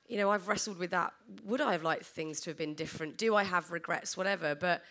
[0.05, 1.13] You know, I've wrestled with that.
[1.45, 3.17] Would I have liked things to have been different?
[3.17, 4.17] Do I have regrets?
[4.17, 4.53] Whatever.
[4.53, 4.83] But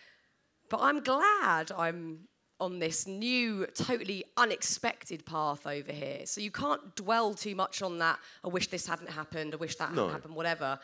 [0.69, 2.27] but I'm glad I'm
[2.59, 6.25] on this new, totally unexpected path over here.
[6.25, 8.17] So you can't dwell too much on that.
[8.43, 9.53] I wish this hadn't happened.
[9.53, 10.03] I wish that No.
[10.03, 10.35] hadn't happened.
[10.35, 10.79] Whatever,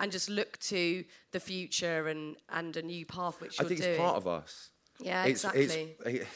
[0.00, 3.80] and just look to the future and and a new path which I you're think
[3.80, 3.92] doing.
[3.92, 4.70] it's part of us.
[5.00, 5.62] Yeah, it's, exactly.
[5.64, 6.26] It's, it,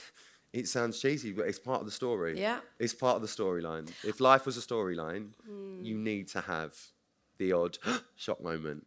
[0.53, 2.41] it sounds cheesy, but it's part of the story.
[2.41, 2.61] Yeah.
[2.79, 3.91] It's part of the storyline.
[4.05, 5.83] If life was a storyline, Hmm.
[5.85, 6.73] you need to have
[7.39, 7.79] the odd
[8.17, 8.87] shock moment.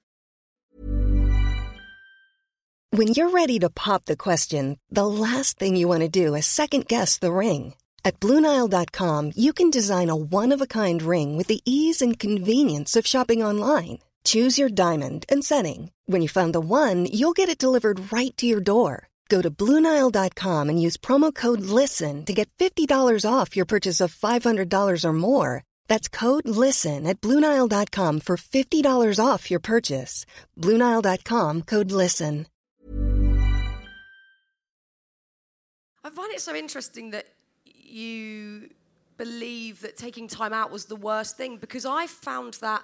[2.91, 6.47] When you're ready to pop the question, the last thing you want to do is
[6.47, 7.75] second guess the ring.
[8.03, 12.17] At Bluenile.com, you can design a one of a kind ring with the ease and
[12.17, 13.99] convenience of shopping online.
[14.23, 15.91] Choose your diamond and setting.
[16.07, 19.09] When you find the one, you'll get it delivered right to your door.
[19.29, 22.89] Go to Bluenile.com and use promo code LISTEN to get $50
[23.31, 25.63] off your purchase of $500 or more.
[25.87, 30.25] That's code LISTEN at Bluenile.com for $50 off your purchase.
[30.57, 32.47] Bluenile.com code LISTEN.
[36.01, 37.27] I find it so interesting that
[37.65, 38.69] you
[39.17, 42.83] believe that taking time out was the worst thing because I found that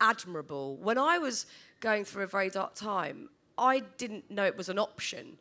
[0.00, 0.76] admirable.
[0.76, 1.46] When I was
[1.80, 3.28] going through a very dark time,
[3.58, 5.38] I didn't know it was an option.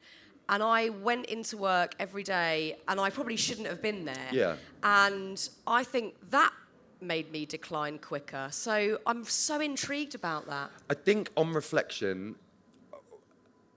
[0.47, 4.29] And I went into work every day and I probably shouldn't have been there.
[4.31, 4.55] Yeah.
[4.83, 6.53] And I think that
[7.01, 8.47] made me decline quicker.
[8.51, 10.71] So I'm so intrigued about that.
[10.89, 12.35] I think on reflection,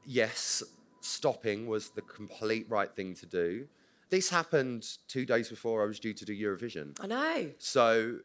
[0.05, 0.63] yes,
[1.01, 3.67] stopping was the complete right thing to do.
[4.11, 6.97] This happened two days before I was due to do Eurovision.
[7.01, 7.51] I know.
[7.59, 8.19] So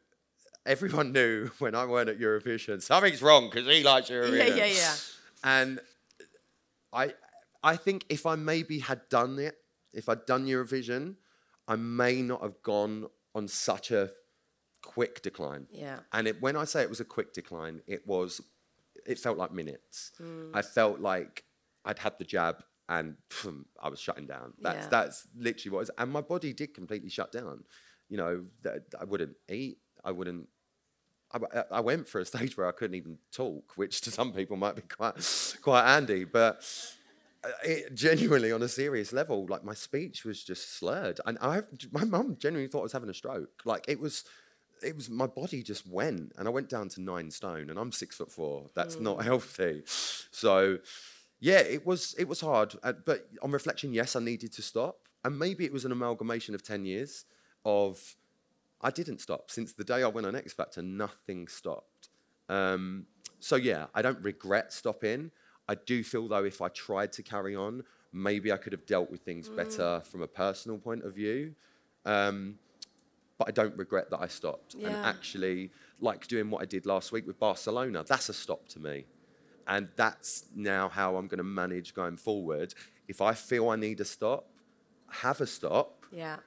[0.65, 4.49] everyone knew when I went at Eurovision, something's wrong because he likes Eurovision.
[4.49, 4.95] Yeah, yeah, yeah.
[5.43, 5.79] And
[6.91, 7.13] I,
[7.63, 9.55] I think if I maybe had done it,
[9.93, 11.15] if I'd done Eurovision,
[11.67, 14.11] I may not have gone on such a
[14.81, 15.67] quick decline.
[15.71, 15.99] Yeah.
[16.11, 18.41] And it, when I say it was a quick decline, it was,
[19.05, 20.11] it felt like minutes.
[20.21, 20.51] Mm.
[20.53, 21.43] I felt like
[21.85, 24.53] I'd had the jab and phew, I was shutting down.
[24.61, 24.89] That's Yeah.
[24.89, 25.91] that's literally what it was.
[25.97, 27.63] And my body did completely shut down.
[28.09, 29.77] You know, that I wouldn't eat.
[30.03, 30.49] I wouldn't.
[31.33, 34.57] I, I- went for a stage where I couldn't even talk, which to some people
[34.57, 35.15] might be quite
[35.61, 36.23] quite handy.
[36.25, 36.61] But
[37.43, 41.61] uh, it, genuinely, on a serious level, like my speech was just slurred, and I,
[41.91, 43.61] my mum genuinely thought I was having a stroke.
[43.65, 44.23] Like it was,
[44.81, 47.91] it was my body just went, and I went down to nine stone, and I'm
[47.91, 48.69] six foot four.
[48.75, 49.83] That's not healthy.
[50.31, 50.77] So,
[51.39, 52.75] yeah, it was it was hard.
[52.83, 56.55] Uh, but on reflection, yes, I needed to stop, and maybe it was an amalgamation
[56.55, 57.25] of ten years
[57.65, 58.15] of
[58.83, 60.81] I didn't stop since the day I went on X Factor.
[60.81, 62.09] Nothing stopped.
[62.49, 63.05] Um,
[63.39, 65.31] so yeah, I don't regret stopping.
[65.67, 69.09] I do feel though if I tried to carry on, maybe I could have dealt
[69.09, 71.55] with things better from a personal point of view.
[72.05, 72.59] Um,
[73.37, 74.75] but I don't regret that I stopped.
[74.75, 78.79] And actually, like doing what I did last week with Barcelona, that's a stop to
[78.79, 79.05] me.
[79.65, 82.73] And that's now how I'm going to manage going forward.
[83.07, 84.47] If I feel I need a stop,
[85.09, 86.37] have a stop Yeah.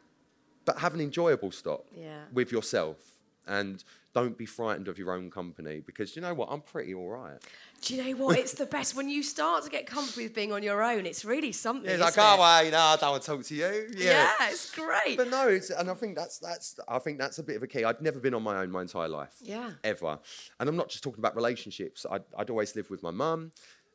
[0.66, 2.24] But have an enjoyable stop Yeah.
[2.33, 2.98] with yourself
[3.46, 6.48] and don't be frightened of your own company because you know what?
[6.50, 7.37] I'm pretty all right.
[7.83, 8.38] Do you know what?
[8.38, 8.94] It's the best.
[8.96, 11.05] When you start to get comfortable with being on your own.
[11.05, 11.85] It's really something.
[11.85, 13.88] yeah, it's like oh well you know i don't want to talk to you.
[13.94, 15.16] Yeah, it's great.
[15.18, 17.66] but no it's, and i think that's that's i think that's a bit of a
[17.66, 17.85] key.
[17.85, 19.35] I'd never been on my own my entire life.
[19.42, 19.72] Yeah.
[19.85, 20.18] ever.
[20.59, 22.05] And i'm not just talking about relationships.
[22.11, 23.52] I'd, I'd always lived with my mum.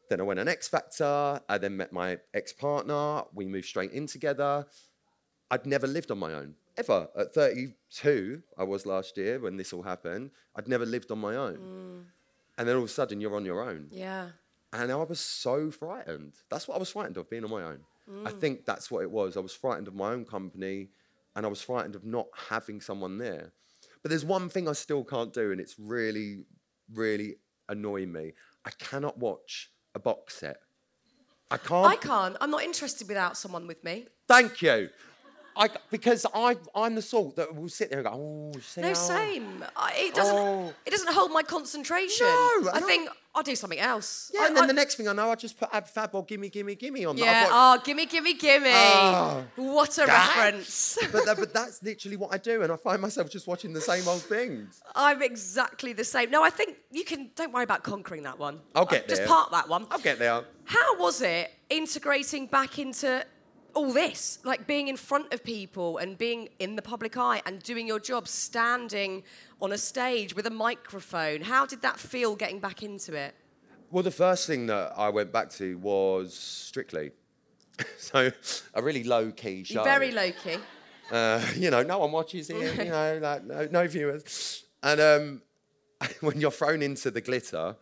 [0.09, 1.41] Then i went on x factor.
[1.49, 3.23] I then met my ex-partner.
[3.33, 4.65] We moved straight in together.
[5.49, 7.07] I'd never lived on my own ever.
[7.17, 10.31] At 32, I was last year when this all happened.
[10.55, 11.57] I'd never lived on my own.
[11.57, 12.03] Mm.
[12.57, 13.87] And then all of a sudden, you're on your own.
[13.91, 14.29] yeah.
[14.73, 16.31] And I was so frightened.
[16.49, 17.79] That's what I was frightened of, being on my own.
[18.25, 18.39] I mm.
[18.39, 19.35] think that's what it was.
[19.35, 20.87] I was frightened of my own company
[21.35, 23.51] and I was frightened of not having someone there.
[24.01, 26.45] But there's one thing I still can't do, and it's really,
[26.93, 27.35] really
[27.69, 28.33] annoying me.
[28.65, 30.61] I cannot watch a box set.
[31.49, 31.85] I can't.
[31.85, 32.37] I can't.
[32.41, 34.07] I'm not interested without someone with me.
[34.27, 34.89] Thank you.
[35.55, 38.13] I because I I'm the sort that will sit there and go,
[38.55, 39.63] oh, see No, how-" same.
[39.75, 40.35] I, it doesn't.
[40.35, 40.73] Oh.
[40.85, 42.25] It doesn't hold my concentration.
[42.27, 44.29] No, I think I'll do something else.
[44.33, 46.13] Yeah, I- and then I- the next thing I know, I just put Ab Fab
[46.13, 47.17] or Gimme Gimme Gimme on.
[47.17, 47.47] Yeah.
[47.47, 48.69] Got- Oh, gimme, gimme, gimme.
[48.71, 49.45] Oh.
[49.55, 50.97] what a reference.
[51.11, 53.81] but, that, but that's literally what I do, and I find myself just watching the
[53.81, 54.81] same old things.
[54.95, 56.29] I'm exactly the same.
[56.31, 57.29] No, I think you can.
[57.35, 58.59] Don't worry about conquering that one.
[58.75, 59.27] I'll get Uh, Just there.
[59.27, 59.87] park that one.
[59.91, 60.43] I'll get there.
[60.65, 63.25] How was it integrating back into
[63.73, 64.39] all this?
[64.43, 67.99] Like being in front of people and being in the public eye and doing your
[67.99, 69.23] job, standing
[69.61, 71.41] on a stage with a microphone.
[71.41, 73.35] How did that feel getting back into it?
[73.91, 77.11] Well, the first thing that I went back to was Strictly.
[77.97, 78.31] so
[78.73, 79.83] a really low key show.
[79.83, 80.57] Very low key.
[81.11, 82.77] Uh, you know, no one watches it.
[82.77, 84.63] You know, like no, no viewers.
[84.81, 85.41] And um,
[86.21, 87.75] when you're thrown into the glitter,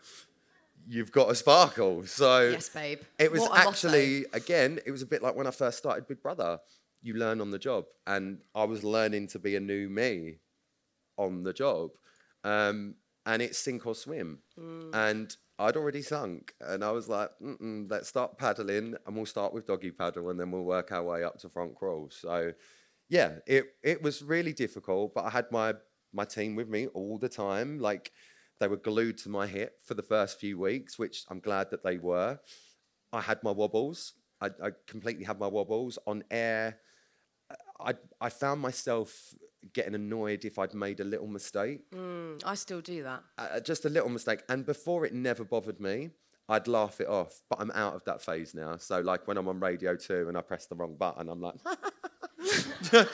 [0.89, 2.06] you've got a sparkle.
[2.06, 2.99] So Yes, babe.
[3.19, 3.69] It was What a motto.
[3.69, 6.60] actually again, it was a bit like when I first started Big Brother.
[7.02, 10.39] You learn on the job, and I was learning to be a new me
[11.17, 11.91] on the job,
[12.43, 14.39] um, and it's sink or swim.
[14.60, 14.89] Mm.
[14.93, 19.54] And I'd already sunk, and I was like, Mm-mm, "Let's start paddling, and we'll start
[19.54, 22.52] with doggy paddle, and then we'll work our way up to front crawl." So,
[23.08, 25.75] yeah, it it was really difficult, but I had my
[26.12, 27.80] my team with me all the time.
[27.80, 28.12] Like
[28.60, 31.84] they were glued to my hip for the first few weeks, which I'm glad that
[31.84, 32.39] they were.
[33.13, 34.13] I had my wobbles.
[34.41, 36.78] I, I completely had my wobbles on air.
[37.80, 39.34] I I found myself
[39.74, 41.82] getting annoyed if I'd made a little mistake,
[42.45, 43.24] I still do that.
[43.38, 44.41] uh, just a little mistake.
[44.48, 46.12] And before it never bothered me.
[46.52, 48.76] I'd laugh it off, but I'm out of that phase now.
[48.78, 51.54] So, like when I'm on Radio 2 and I press the wrong button, I'm like,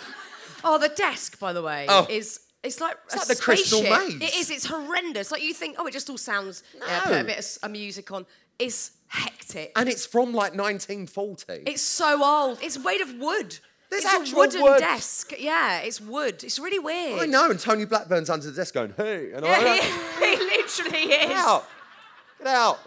[0.64, 2.08] Oh, the desk, by the way, Oh.
[2.10, 2.40] is.
[2.66, 3.82] It's like a like the Crystal.
[3.82, 4.16] Maze.
[4.16, 4.50] It is.
[4.50, 5.32] It's horrendous.
[5.32, 6.64] Like you think, oh, it just all sounds.
[6.78, 8.26] Yeah, put a bit of s- music on.
[8.60, 9.72] It's hectic.
[9.76, 11.64] and it's from like 1940.
[11.66, 12.60] It's so old.
[12.62, 13.58] It's made of wood.
[13.90, 14.80] There's it's a actual wooden wood.
[14.80, 15.34] desk.
[15.38, 16.44] Yeah, it's wood.
[16.44, 17.22] It's really weird.
[17.22, 20.26] I know, and Tony Blackburn's under the desk going, hey, and I'm Yeah, like, he,
[20.38, 21.28] he literally is.
[21.28, 21.66] get out,
[22.40, 22.80] get out.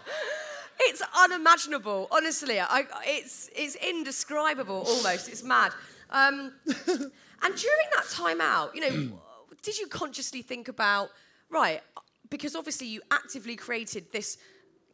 [0.81, 2.07] It's unimaginable.
[2.11, 5.29] Honestly, I, it's it's indescribable almost.
[5.29, 5.71] It's mad.
[6.09, 9.19] Um, and during that time out, you know,
[9.61, 11.09] did you consciously think about
[11.49, 11.81] right?
[12.29, 14.37] Because obviously you actively created this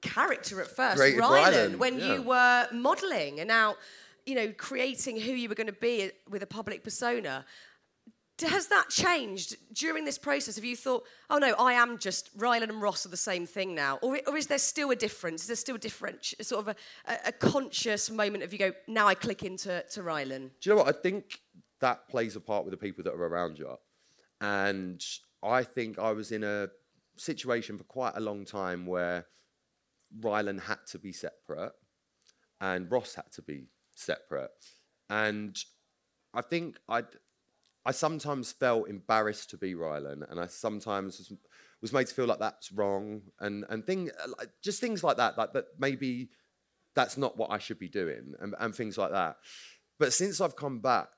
[0.01, 2.13] character at first, Created Rylan, Rylan, when yeah.
[2.13, 3.75] you were modelling, and now
[4.25, 7.45] you know creating who you were going to be with a public persona.
[8.37, 10.55] D- Has that changed during this process?
[10.55, 13.73] Have you thought, oh no, I am just Rylan and Ross are the same thing
[13.73, 15.43] now, or, or is there still a difference?
[15.43, 18.73] Is there still a different, sort of a, a, a conscious moment of you go,
[18.87, 20.49] now I click into to Rylan?
[20.59, 20.87] Do you know what?
[20.87, 21.39] I think
[21.79, 23.77] that plays a part with the people that are around you.
[24.45, 25.03] And
[25.41, 26.69] I think I was in a
[27.17, 29.25] situation for quite a long time where
[30.19, 31.73] Rylan had to be separate
[32.61, 34.51] and Ross had to be separate.
[35.09, 35.57] And
[36.31, 37.07] I think I'd,
[37.85, 41.33] I sometimes felt embarrassed to be Rylan, and I sometimes was,
[41.81, 44.09] was made to feel like that's wrong, and and thing
[44.63, 46.29] just things like that, like that maybe
[46.95, 49.37] that's not what I should be doing, and, and things like that.
[49.99, 51.09] But since I've come back,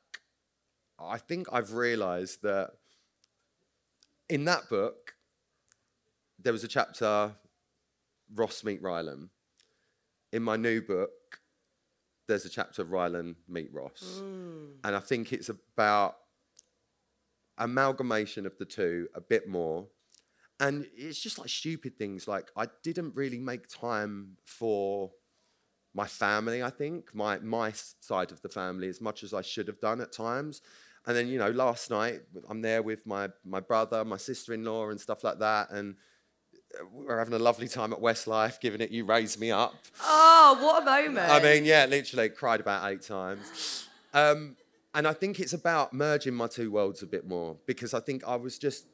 [1.00, 2.72] I think I've realised that
[4.30, 5.14] in that book
[6.40, 7.34] there was a chapter
[8.34, 9.30] Ross meet Rylan.
[10.32, 11.12] In my new book,
[12.28, 14.74] there's a chapter Rylan meet Ross, mm.
[14.84, 16.18] and I think it's about
[17.58, 19.88] amalgamation of the two a bit more.
[20.60, 22.28] And it's just like stupid things.
[22.28, 25.12] Like I didn't really make time for
[25.94, 26.64] my family.
[26.64, 30.02] I think my my side of the family as much as I should have done
[30.02, 30.62] at times.
[31.06, 35.00] And then you know, last night I'm there with my my brother, my sister-in-law, and
[35.00, 35.96] stuff like that, and
[36.92, 40.82] we're having a lovely time at Westlife, giving it "You Raise Me Up." Oh, what
[40.82, 41.30] a moment!
[41.30, 43.88] I mean, yeah, literally cried about eight times.
[44.14, 44.56] Um,
[44.94, 48.24] and I think it's about merging my two worlds a bit more because I think
[48.26, 48.86] I was just.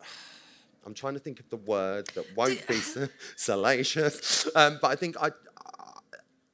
[0.86, 2.80] I'm trying to think of the word that won't be
[3.36, 5.30] salacious, um, but I think I,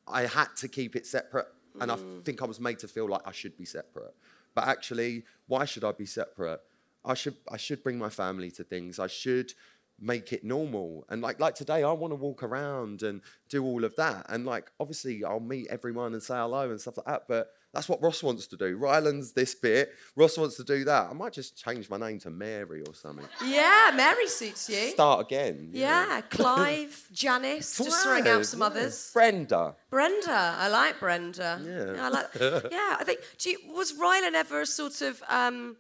[0.09, 1.47] I had to keep it separate,
[1.81, 2.25] and I mm.
[2.25, 4.15] think I was made to feel like I should be separate.
[4.55, 6.61] But actually, why should I be separate?
[7.05, 8.99] I should I should bring my family to things.
[8.99, 9.53] I should
[9.99, 11.05] make it normal.
[11.09, 14.27] And like like today, I want to walk around and do all of that.
[14.29, 17.25] And like obviously, I'll meet everyone and say hello and stuff like that.
[17.29, 18.77] But that's what Ross wants to do.
[18.77, 19.93] Rylan's this bit.
[20.17, 21.09] Ross wants to do that.
[21.11, 23.25] I might just change my name to Mary or something.
[23.45, 24.89] yeah, Mary suits you.
[24.91, 25.71] Start again.
[25.73, 25.87] you know.
[25.87, 28.67] Yeah, Clive, Janice, just throwing out some Yeah.
[28.67, 29.11] others.
[29.13, 29.75] Brenda.
[29.91, 31.61] Brenda, I like Brenda.
[31.65, 32.05] Yeah.
[32.05, 32.27] I like.
[32.73, 33.21] yeah, I think.
[33.39, 35.77] Do you, was Rylan ever a sort of, um,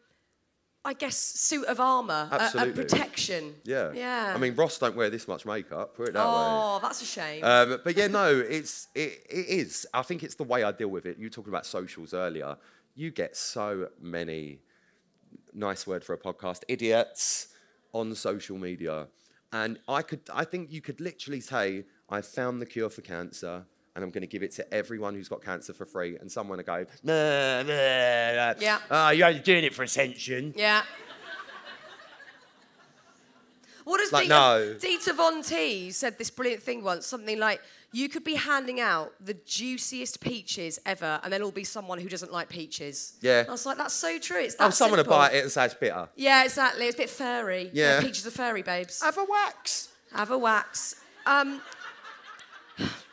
[0.86, 3.56] I guess, suit of armour, a- a, protection?
[3.64, 3.90] Yeah.
[3.92, 4.32] Yeah.
[4.34, 5.96] I mean, Ross don't wear this much makeup.
[5.96, 6.32] Put it that way.
[6.32, 7.42] oh, that's a shame.
[7.42, 9.84] Um, but yeah, no, it's it, it is.
[9.92, 11.18] I think it's the way I deal with it.
[11.18, 12.56] You were talking about socials earlier.
[12.94, 14.60] you get so many
[15.52, 17.48] nice word for a podcast idiots
[17.92, 19.08] on social media,
[19.52, 23.66] and I could I think you could literally say I found the cure for cancer.
[23.96, 26.16] And I'm going to give it to everyone who's got cancer for free.
[26.18, 28.54] And someone will go, nah, nah, nah.
[28.60, 28.78] Yeah.
[28.90, 30.52] Oh, you're only doing it for attention.
[30.54, 30.82] Yeah.
[33.84, 34.74] What does Like, Dita, no.
[34.80, 37.60] Dita Von Teese said this brilliant thing once, something like,
[37.92, 42.32] you could be handing out the juiciest peaches ever, and there'll be someone who doesn't
[42.32, 43.14] like peaches.
[43.22, 43.44] Yeah.
[43.48, 44.40] I was like, that's so true.
[44.40, 45.16] It's that Oh, someone will simple.
[45.18, 46.08] buy it and say it's bitter.
[46.16, 46.86] Yeah, exactly.
[46.86, 47.70] It's a bit furry.
[47.72, 48.00] Yeah.
[48.02, 49.00] peaches are furry, babes.
[49.02, 49.88] Have a wax.
[50.12, 50.96] Have a wax.
[51.24, 51.60] Um,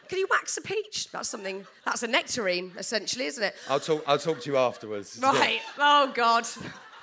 [0.10, 1.12] can you wax a peach?
[1.12, 1.66] That's something.
[1.86, 3.56] That's a nectarine, essentially, isn't it?
[3.70, 4.04] I'll talk.
[4.08, 5.20] I'll talk to you afterwards.
[5.22, 5.62] Right.
[5.78, 6.46] Oh God.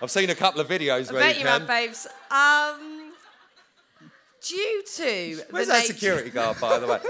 [0.03, 1.61] I've seen a couple of videos I where bet you you can.
[1.61, 2.07] have, babes.
[2.31, 3.13] Um,
[4.47, 7.01] due to Where's the that nature- security guard, by the way?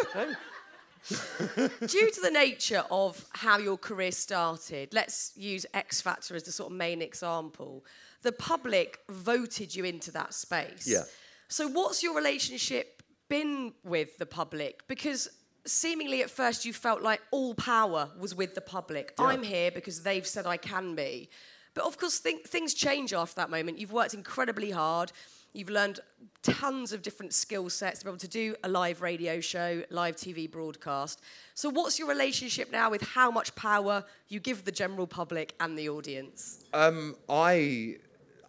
[1.86, 6.53] due to the nature of how your career started, let's use X Factor as the
[6.53, 7.84] sort of main example.
[8.22, 10.86] The public voted you into that space.
[10.86, 11.03] Yeah.
[11.49, 14.86] So, what's your relationship been with the public?
[14.88, 15.28] Because
[15.65, 19.15] seemingly at first you felt like all power was with the public.
[19.19, 21.29] I'm here because they've said I can be.
[21.75, 23.79] But of course, think, things change after that moment.
[23.79, 25.13] You've worked incredibly hard.
[25.53, 26.01] You've learned
[26.43, 30.17] tons of different skill sets to be able to do a live radio show, live
[30.17, 31.21] TV broadcast.
[31.55, 35.77] So, what's your relationship now with how much power you give the general public and
[35.77, 36.65] the audience?
[36.73, 37.97] Um, I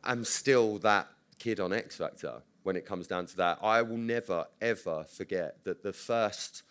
[0.03, 1.07] am still that
[1.39, 3.57] kid on X Factor when it comes down to that.
[3.63, 6.61] I will never, ever forget that the first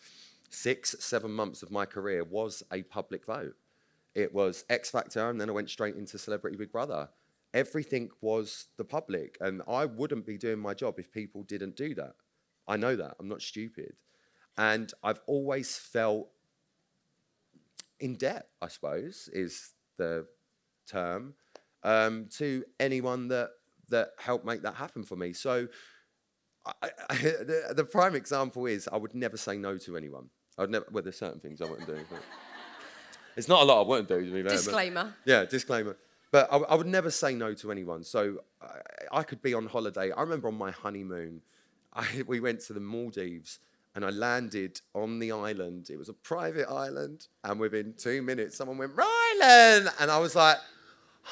[0.51, 3.55] six, seven months of my career was a public vote.
[4.15, 7.09] It was X Factor, and then I went straight into Celebrity Big Brother.
[7.55, 11.95] Everything was the public, and I wouldn't be doing my job if people didn't do
[11.95, 12.15] that.
[12.67, 13.17] I know that.
[13.19, 13.95] I'm not stupid.
[14.59, 16.29] And I've always felt
[18.01, 20.27] in debt, I suppose, is the
[20.87, 21.35] term,
[21.83, 23.51] um, to anyone that
[23.89, 25.33] that helped make that happen for me.
[25.33, 25.67] So,
[26.65, 30.31] I, I, the, the prime example is I would never say no to anyone.
[30.61, 30.85] I would never.
[30.93, 31.97] Well, there's certain things I wouldn't do.
[32.11, 32.21] But
[33.35, 34.19] it's not a lot I wouldn't do.
[34.21, 35.15] To be fair, but- Disclaimer.
[35.25, 35.97] yeah, disclaimer.
[36.31, 38.05] But I, I would never say no to anyone.
[38.05, 38.81] So I,
[39.21, 40.13] I could be on holiday.
[40.13, 41.41] I remember on my honeymoon,
[41.95, 43.59] I, we went to the Maldives
[43.95, 45.89] and I landed on the island.
[45.91, 47.27] It was a private island.
[47.43, 49.89] And within two minutes, someone went, Rylan!
[49.99, 50.59] And I was like,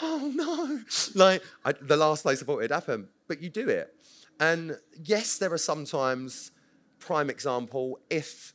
[0.02, 0.80] oh no.
[1.14, 3.08] Like, I, the last place I thought it'd happen.
[3.28, 3.94] But you do it.
[4.40, 6.50] And yes, there are sometimes,
[6.98, 8.52] prime example, if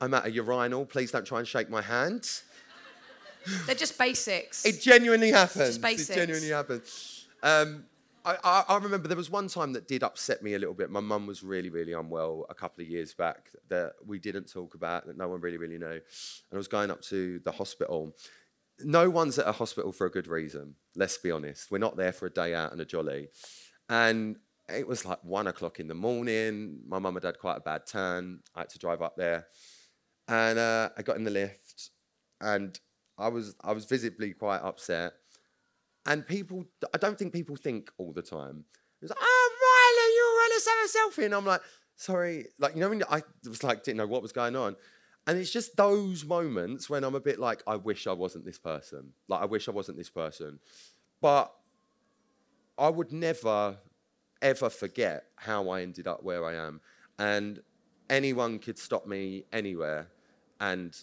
[0.00, 2.28] I'm at a urinal, please don't try and shake my hand.
[3.66, 4.64] They're just basics.
[4.64, 5.68] It genuinely happens.
[5.68, 6.10] just basics.
[6.10, 7.26] It genuinely happens.
[7.42, 7.84] Um,
[8.24, 10.90] I, I, I remember there was one time that did upset me a little bit.
[10.90, 14.74] My mum was really, really unwell a couple of years back that we didn't talk
[14.74, 15.86] about, that no one really, really knew.
[15.86, 16.00] And
[16.52, 18.16] I was going up to the hospital.
[18.80, 21.70] No one's at a hospital for a good reason, let's be honest.
[21.70, 23.28] We're not there for a day out and a jolly.
[23.90, 24.36] And
[24.70, 26.80] it was like one o'clock in the morning.
[26.88, 28.40] My mum had had quite a bad turn.
[28.54, 29.46] I had to drive up there.
[30.28, 31.90] And uh, I got in the lift
[32.40, 32.78] and
[33.18, 35.12] I was I was visibly quite upset.
[36.06, 38.64] And people, I don't think people think all the time.
[39.00, 41.24] It was like, oh, Riley, you want to have a selfie?
[41.24, 41.62] And I'm like,
[41.96, 42.46] sorry.
[42.58, 44.76] Like, you know, when I was like, didn't know what was going on.
[45.26, 48.58] And it's just those moments when I'm a bit like, I wish I wasn't this
[48.58, 49.12] person.
[49.28, 50.58] Like, I wish I wasn't this person.
[51.22, 51.50] But
[52.76, 53.78] I would never,
[54.42, 56.82] ever forget how I ended up where I am.
[57.18, 57.60] And
[58.10, 60.08] anyone could stop me anywhere.
[60.64, 60.96] And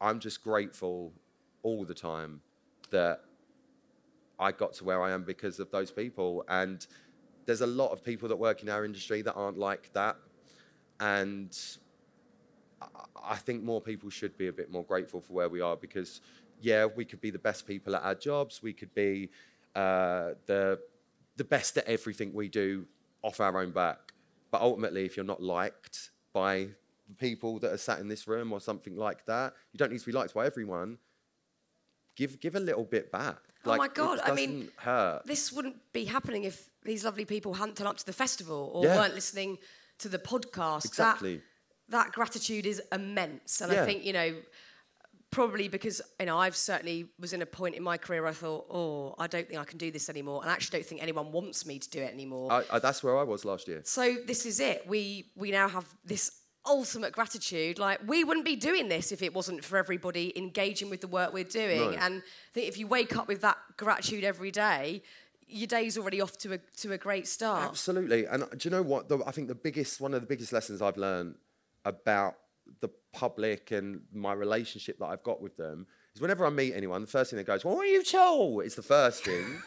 [0.00, 1.12] I'm just grateful
[1.64, 2.40] all the time
[2.90, 3.24] that
[4.38, 6.44] I got to where I am because of those people.
[6.48, 6.86] And
[7.46, 10.16] there's a lot of people that work in our industry that aren't like that.
[11.00, 11.52] And
[13.24, 16.20] I- think more people should be a bit more grateful for where we are because,
[16.60, 18.62] yeah, we could be the best people at our jobs.
[18.62, 19.30] We could be
[19.74, 20.80] uh, the
[21.36, 22.86] the best at everything we do
[23.22, 24.12] off our own back.
[24.50, 26.68] But ultimately, if you're not liked by
[27.18, 30.06] people that are sat in this room or something like that, you don't need to
[30.06, 30.98] be liked by everyone.
[32.16, 33.38] Give give a little bit back.
[33.64, 35.22] Oh my God, I mean, hurt.
[35.24, 38.84] this wouldn't be happening if these lovely people hadn't turned up to the festival or
[38.84, 38.96] Yeah.
[38.96, 39.58] weren't listening
[39.98, 40.86] to the podcast.
[40.86, 41.36] Exactly.
[41.88, 43.60] That, that gratitude is immense.
[43.60, 44.34] And I think, you know,
[45.30, 48.66] probably because, you know, I've certainly was in a point in my career I thought,
[48.70, 50.42] oh, I don't think I can do this anymore.
[50.42, 52.52] And I actually don't think anyone wants me to do it anymore.
[52.52, 53.80] I, I, that's where I was last year.
[53.84, 54.86] So this is it.
[54.86, 57.78] We we now have this ultimate gratitude.
[57.78, 61.32] Like we wouldn't be doing this if it wasn't for everybody engaging with the work
[61.32, 61.92] we're doing.
[61.92, 61.96] No.
[61.98, 65.02] And I think if you wake up with that gratitude every day,
[65.48, 67.68] your day's already off to a to a great start.
[67.68, 68.26] Absolutely.
[68.26, 69.08] And do you know what?
[69.08, 71.34] The, I think the biggest, one of the biggest lessons I've learned
[71.84, 72.36] about
[72.80, 77.00] the public and my relationship that I've got with them is whenever I meet anyone,
[77.02, 79.60] the first thing that goes, "Well, what are you tall?" It's the first thing.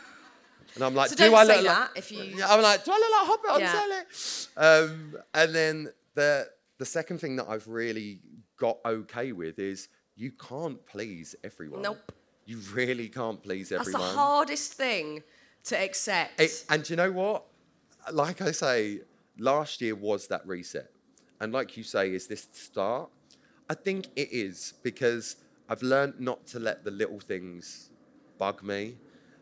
[0.75, 1.65] And I'm like, So do I look like...
[1.65, 3.71] that if you- Yeah, I'm like, do I look like Hobbit on Yeah.
[3.71, 4.83] telly?
[4.87, 8.19] Um, and then the the second thing that I've really
[8.57, 11.81] got okay with is you can't please everyone.
[11.81, 12.11] Nope.
[12.45, 14.01] You really can't please everyone.
[14.01, 15.23] That's the hardest thing
[15.65, 16.39] to accept.
[16.39, 17.45] It, and you know what?
[18.11, 19.01] Like I say,
[19.37, 20.91] last year was that reset.
[21.39, 23.09] And like you say, is this the start?
[23.69, 27.89] I think it is because I've learned not to let the little things
[28.37, 28.97] bug me.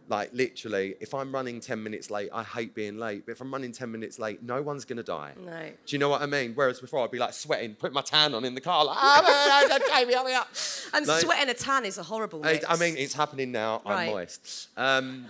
[0.07, 3.25] Like literally, if I'm running 10 minutes late, I hate being late.
[3.25, 5.33] But if I'm running 10 minutes late, no one's gonna die.
[5.37, 5.69] No.
[5.85, 6.53] Do you know what I mean?
[6.53, 9.67] Whereas before I'd be like sweating, put my tan on in the car, like, oh,
[9.69, 10.47] man, Jamie, help me up.
[10.93, 12.65] and Like- sweating a tan is a horrible I, mix.
[12.67, 13.81] I mean, it's happening now.
[13.85, 14.07] Right.
[14.07, 14.69] I'm moist.
[14.77, 15.25] Um,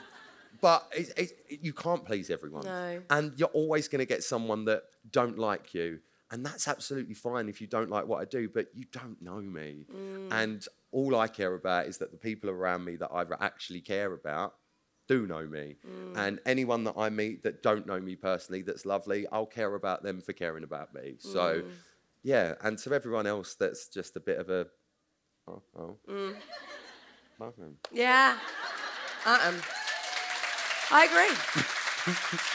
[0.62, 2.66] but it, it, it- you can't please everyone.
[2.66, 3.02] No.
[3.10, 6.00] And you're always going to get someone that don't like you.
[6.32, 9.40] And that's absolutely fine if you don't like what I do, but you don't know
[9.40, 9.86] me.
[9.94, 10.32] Mm.
[10.32, 14.14] And all I care about is that the people around me that I actually care
[14.14, 14.56] about
[15.08, 15.76] do know me.
[15.88, 16.18] Mm.
[16.18, 20.04] And anyone that I meet that don't know me personally that's lovely, I'll care about
[20.04, 21.16] them for caring about me.
[21.20, 21.72] So, Mm.
[22.24, 22.56] yeah.
[22.62, 24.68] And to everyone else that's just a bit of a,
[25.48, 25.98] oh, oh.
[26.10, 26.36] Mm.
[27.92, 28.38] Yeah.
[30.92, 32.44] I agree.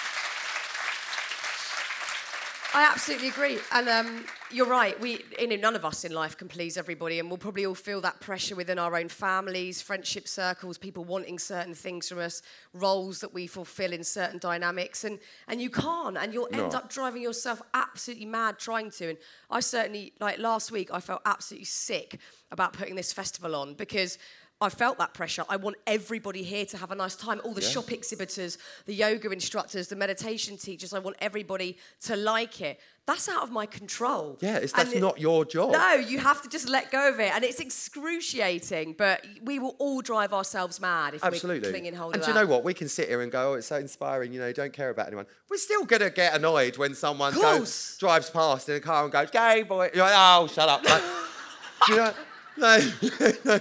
[2.78, 4.98] I absolutely agree, and um, you're right.
[5.00, 7.74] We, you know, none of us in life can please everybody, and we'll probably all
[7.74, 12.40] feel that pressure within our own families, friendship circles, people wanting certain things from us,
[12.72, 15.18] roles that we fulfil in certain dynamics, and
[15.48, 16.78] and you can't, and you'll end No.
[16.78, 19.08] up driving yourself absolutely mad trying to.
[19.08, 19.18] And
[19.50, 22.20] I certainly, like last week, I felt absolutely sick
[22.52, 24.18] about putting this festival on because.
[24.60, 25.44] I felt that pressure.
[25.48, 27.40] I want everybody here to have a nice time.
[27.44, 27.68] All the Yeah.
[27.68, 30.92] shop exhibitors, the yoga instructors, the meditation teachers.
[30.92, 32.80] I want everybody to like it.
[33.06, 34.36] That's out of my control.
[34.40, 35.70] Yeah, it's, that's it- not your job.
[35.72, 38.94] No, you have to just let go of it, and it's excruciating.
[38.98, 41.70] But we will all drive ourselves mad if we're Absolutely.
[41.70, 42.64] clinging hold and of do you know what?
[42.64, 45.06] We can sit here and go, oh, it's so inspiring, you know, don't care about
[45.06, 45.26] anyone.
[45.48, 49.12] We're still going to get annoyed when someone goes, drives past in a car and
[49.12, 49.90] goes, gay boy.
[49.94, 50.84] You're like, oh, shut up.
[50.84, 51.02] Like,
[51.88, 52.12] you know?
[52.58, 53.60] No.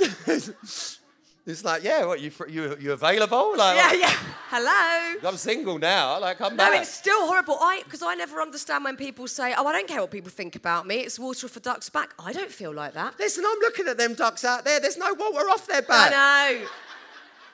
[1.46, 3.56] it's like, yeah, what, you, you, you available?
[3.56, 4.16] Like, Yeah, yeah.
[4.50, 5.28] Hello.
[5.28, 6.18] I'm single now.
[6.20, 6.72] Like, come No, back.
[6.74, 7.56] No, it's still horrible.
[7.60, 10.56] I because I never understand when people say, "Oh, I don't care what people think
[10.56, 10.96] about me.
[10.96, 13.14] It's water off a duck's back." I don't feel like that.
[13.18, 14.80] Listen, I'm looking at them ducks out there.
[14.80, 16.12] There's no water off their back.
[16.14, 16.66] I know.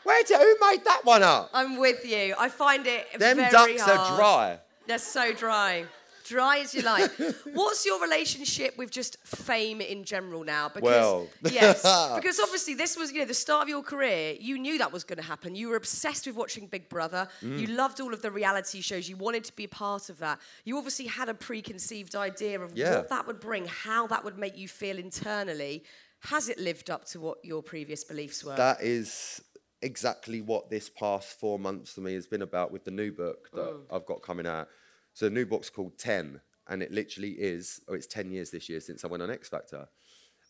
[0.04, 1.50] Where did, who made that one up?
[1.52, 2.34] I'm with you.
[2.38, 3.98] I find it Them very ducks hard.
[3.98, 4.58] are dry.
[4.86, 5.84] They're so dry.
[6.28, 7.10] Dry as you like.
[7.52, 10.68] What's your relationship with just fame in general now?
[10.68, 11.28] Because Well.
[11.50, 11.82] yes,
[12.16, 14.34] because obviously this was you know the start of your career.
[14.38, 15.54] You knew that was going to happen.
[15.54, 17.28] You were obsessed with watching Big Brother.
[17.42, 17.58] Mm.
[17.60, 19.08] You loved all of the reality shows.
[19.08, 20.38] You wanted to be a part of that.
[20.64, 22.96] You obviously had a preconceived idea of Yeah.
[22.96, 25.84] what that would bring, how that would make you feel internally.
[26.20, 28.56] Has it lived up to what your previous beliefs were?
[28.56, 29.40] That is
[29.82, 33.48] exactly what this past four months for me has been about with the new book
[33.52, 33.82] that Mm.
[33.92, 34.68] I've got coming out.
[35.16, 38.68] So the new book's called 10, and it literally is, oh, it's 10 years this
[38.68, 39.88] year since I went on X Factor.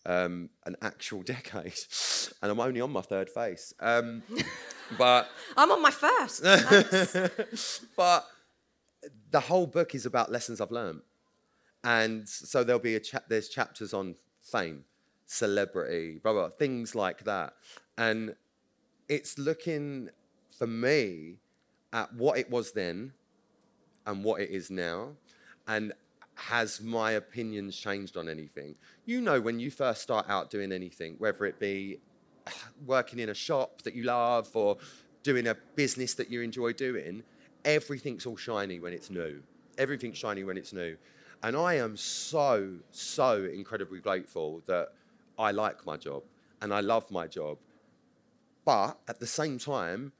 [0.04, 1.78] Um, an actual decade.
[2.42, 3.72] And I'm only on my third face.
[3.78, 4.24] Um,
[4.98, 6.42] but I'm on my first.
[7.96, 8.26] But
[9.30, 11.02] the whole book is about lessons I've learned.
[11.84, 14.82] And so there'll be a cha- there's chapters on fame,
[15.26, 17.52] celebrity, blah, blah, things like that.
[17.96, 18.34] And
[19.08, 20.08] it's looking
[20.50, 21.36] for me
[21.92, 23.12] at what it was then
[24.06, 25.10] and what it is now.
[25.66, 25.92] And
[26.36, 28.76] has my opinions changed on anything?
[29.04, 31.98] You know, when you first start out doing anything, whether it be
[32.86, 34.76] working in a shop that you love or
[35.22, 37.22] doing a business that you enjoy doing,
[37.64, 39.42] everything's all shiny when it's new.
[39.78, 40.96] Everything's shiny when it's new.
[41.42, 44.88] And I am so, so incredibly grateful that
[45.38, 46.22] I like my job
[46.62, 47.58] and I love my job.
[48.64, 50.12] But at the same time,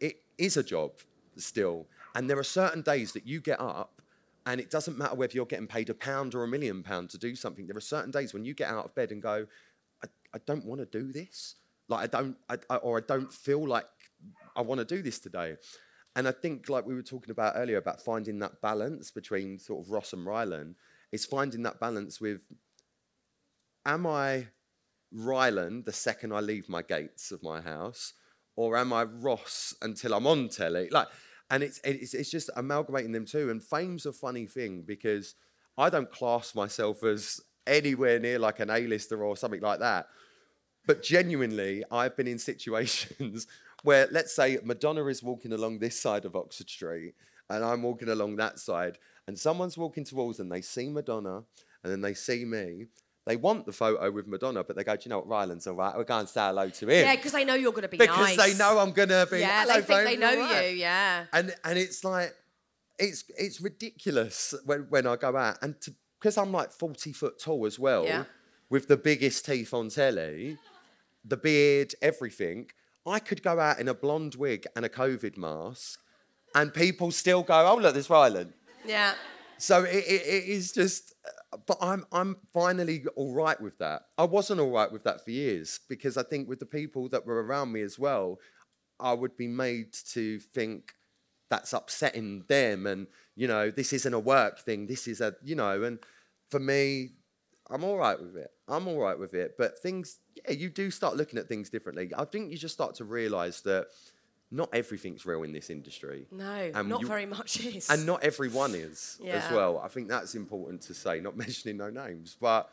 [0.00, 0.92] it is a job
[1.36, 1.86] still.
[2.14, 4.02] And there are certain days that you get up
[4.44, 7.18] and it doesn't matter whether you're getting paid a pound or a million pound to
[7.18, 7.66] do something.
[7.66, 9.46] There are certain days when you get out of bed and go,
[10.02, 11.54] I, I don't want to do this.
[11.88, 13.86] Like I don't, I, I, or I don't feel like
[14.56, 15.56] I want to do this today.
[16.14, 19.84] And I think, like we were talking about earlier, about finding that balance between sort
[19.84, 20.74] of Ross and Rylan,
[21.10, 22.40] is finding that balance with,
[23.86, 24.48] am I
[25.14, 28.12] Rylan the second I leave my gates of my house,
[28.56, 30.90] or am I Ross until I'm on telly?
[30.90, 31.08] Like,
[31.52, 33.50] and it's it's it's just amalgamating them too.
[33.50, 35.34] And fame's a funny thing because
[35.76, 40.06] I don't class myself as anywhere near like an A-lister or something like that.
[40.86, 43.46] But genuinely, I've been in situations
[43.82, 47.14] where, let's say, Madonna is walking along this side of Oxford Street,
[47.50, 50.48] and I'm walking along that side, and someone's walking towards them.
[50.48, 51.42] They see Madonna,
[51.84, 52.86] and then they see me.
[53.24, 55.74] They want the photo with Madonna, but they go, do you know what, Rylan's all
[55.74, 55.96] right.
[55.96, 57.04] We're going to say hello to him.
[57.06, 58.52] Yeah, because they know you're going to be because nice.
[58.52, 59.38] they know I'm gonna be.
[59.40, 60.76] Yeah, "Hello, they think babe, they know right?" you.
[60.78, 61.24] Yeah.
[61.32, 62.34] and and it's like
[62.98, 65.76] it's it's ridiculous when when I go out and
[66.18, 68.24] because I'm like 40 foot tall as well, Yeah.
[68.70, 70.58] with the biggest teeth on telly,
[71.24, 72.70] the beard, everything.
[73.06, 76.00] I could go out in a blonde wig and a COVID mask,
[76.56, 78.52] and people still go, "Oh look, this Ryland."
[78.84, 79.14] Yeah.
[79.58, 81.14] So it, it, it is just,
[81.66, 84.02] but I'm I'm finally all right with that.
[84.18, 87.26] I wasn't all right with that for years because I think with the people that
[87.26, 88.38] were around me as well,
[88.98, 90.94] I would be made to think
[91.50, 94.86] that's upsetting them, and you know this isn't a work thing.
[94.86, 95.98] This is a you know, and
[96.50, 97.10] for me,
[97.70, 98.50] I'm all right with it.
[98.68, 99.56] I'm all right with it.
[99.58, 102.10] But things, yeah, you do start looking at things differently.
[102.16, 103.86] I think you just start to realise that
[104.54, 106.26] not everything's real in this industry.
[106.30, 107.88] No, And not you- very much is.
[107.90, 109.78] And not everyone is as well.
[109.78, 112.36] I think that's important to say, not mentioning no names.
[112.38, 112.70] But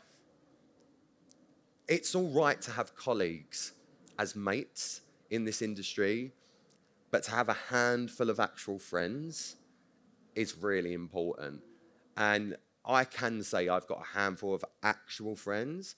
[1.88, 3.72] it's all right to have colleagues
[4.18, 5.00] as mates
[5.30, 6.32] in this industry,
[7.10, 9.56] but to have a handful of actual friends
[10.34, 11.62] is really important.
[12.16, 15.96] And I can say I've got a handful of actual friends,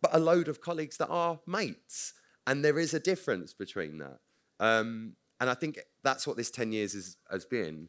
[0.00, 2.14] but a load of colleagues that are mates.
[2.46, 4.18] And there is a difference between that.
[4.60, 7.88] Um, and I think that's what this 10 years is, has been,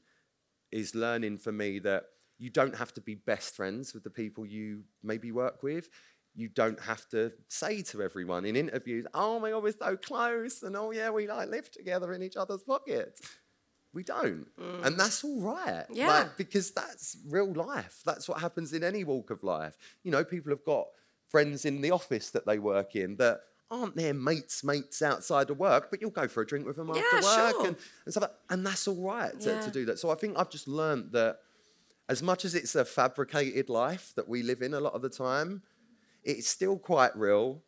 [0.71, 2.05] is learning for me that
[2.39, 5.89] you don't have to be best friends with the people you maybe work with.
[6.33, 10.63] You don't have to say to everyone in interviews, oh my God, we're so close.
[10.63, 13.21] And oh yeah, we like live together in each other's pockets.
[13.93, 14.47] We don't.
[14.85, 15.83] And that's all right.
[15.91, 16.07] Yeah.
[16.07, 17.99] Like, because that's real life.
[18.05, 19.77] That's what happens in any walk of life.
[20.03, 20.87] You know, people have got
[21.27, 23.41] friends in the office that they work in that
[23.71, 26.89] aren't their mates' mates outside of work, but you'll go for a drink with them
[26.93, 27.67] Yeah, after work sure.
[27.67, 28.23] and, and stuff.
[28.23, 29.61] like- And that's all right to, Yeah.
[29.61, 29.97] to do that.
[29.97, 31.39] So I think I've just learned that
[32.09, 35.09] as much as it's a fabricated life that we live in a lot of the
[35.09, 35.63] time,
[36.23, 37.63] it's still quite real.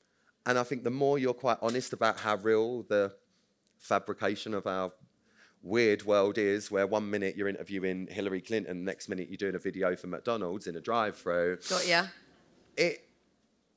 [0.46, 3.16] And I think the more you're quite honest about how real the
[3.78, 4.92] fabrication of our
[5.62, 9.60] weird world is, where one minute you're interviewing Hillary Clinton, next minute you're doing a
[9.60, 12.06] video for McDonald's in a drive-through, Got ya.
[12.76, 13.08] it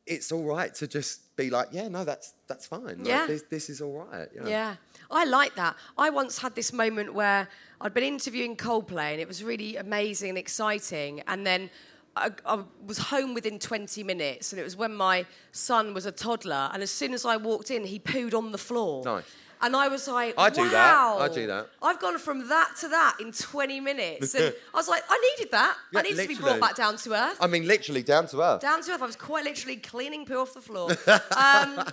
[0.07, 2.83] it's all right to just be like, yeah, no, that's that's fine.
[2.99, 3.27] Like, Yeah.
[3.27, 4.29] this, this is all right.
[4.35, 4.47] Yeah.
[4.49, 4.77] Yeah,
[5.11, 5.77] I like that.
[5.99, 7.49] I once had this moment where
[7.81, 11.23] I'd been interviewing Coldplay and it was really amazing and exciting.
[11.27, 11.71] And then
[12.17, 16.13] I, I was home within 20 minutes, and it was when my son was a
[16.13, 16.71] toddler.
[16.73, 19.05] And as soon as I walked in, he pooed on the floor.
[19.05, 19.25] Nice.
[19.63, 20.73] And I was like, I do that.
[20.95, 21.69] wow, I do that.
[21.83, 24.35] I've gone from that to that in 20 minutes.
[24.35, 25.77] And I was like, I needed that.
[25.93, 27.39] Yeah, I needed to be brought back down to earth.
[27.41, 28.61] I mean, literally down to earth.
[28.61, 29.03] down to earth.
[29.03, 30.91] I was quite literally cleaning poo off the floor.
[31.37, 31.85] Um,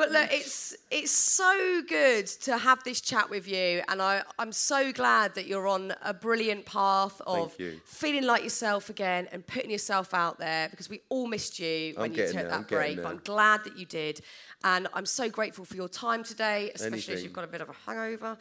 [0.00, 4.50] but look, it's it's so good to have this chat with you, and I I'm
[4.50, 9.70] so glad that you're on a brilliant path of feeling like yourself again and putting
[9.70, 12.62] yourself out there because we all missed you when I'm you took there, that I'm
[12.62, 12.96] break.
[12.96, 13.06] But.
[13.08, 14.22] I'm glad that you did,
[14.64, 17.68] and I'm so grateful for your time today, especially as you've got a bit of
[17.68, 18.38] a hangover.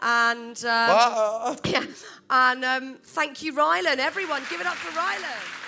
[0.00, 1.56] And um, Ah.
[1.66, 1.84] yeah,
[2.30, 3.98] and um, thank you, Rylan.
[3.98, 5.61] Everyone, give it up for Rylan.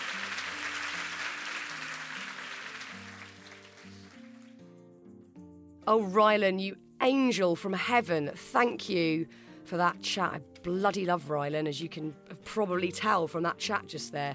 [5.87, 8.30] Oh, Rylan, you angel from heaven.
[8.35, 9.26] Thank you
[9.64, 10.32] for that chat.
[10.32, 12.14] I bloody love Rylan, as you can
[12.45, 14.35] probably tell from that chat just there.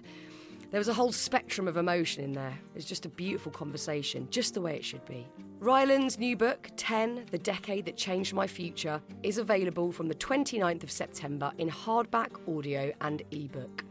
[0.70, 2.54] There was a whole spectrum of emotion in there.
[2.74, 5.26] It was just a beautiful conversation, just the way it should be.
[5.60, 10.84] Rylan's new book, 10 The Decade That Changed My Future, is available from the 29th
[10.84, 13.84] of September in hardback, audio, and ebook.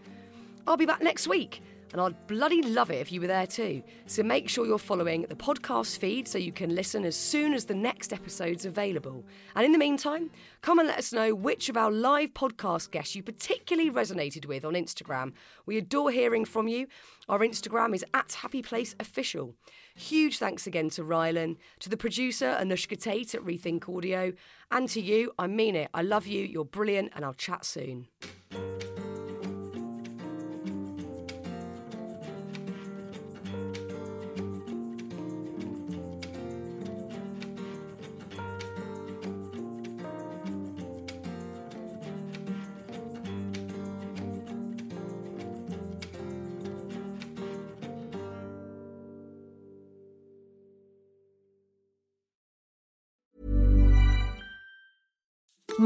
[0.69, 1.61] I'll be back next week,
[1.93, 3.83] and I'd bloody love it if you were there too.
[4.07, 7.65] So make sure you're following the podcast feed so you can listen as soon as
[7.65, 9.25] the next episode's available.
[9.55, 10.31] And in the meantime,
[10.61, 14.65] come and let us know which of our live podcast guests you particularly resonated with
[14.65, 15.33] on Instagram.
[15.67, 16.87] We adore hearing from you.
[17.29, 19.55] Our Instagram is at Happy Place Official.
[19.95, 24.33] Huge thanks again to Rylan, to the producer Anushka Tate at Rethink Audio,
[24.71, 25.33] and to you.
[25.39, 25.91] I mean it.
[25.93, 26.45] I love you.
[26.45, 28.07] You're brilliant, and I'll chat soon.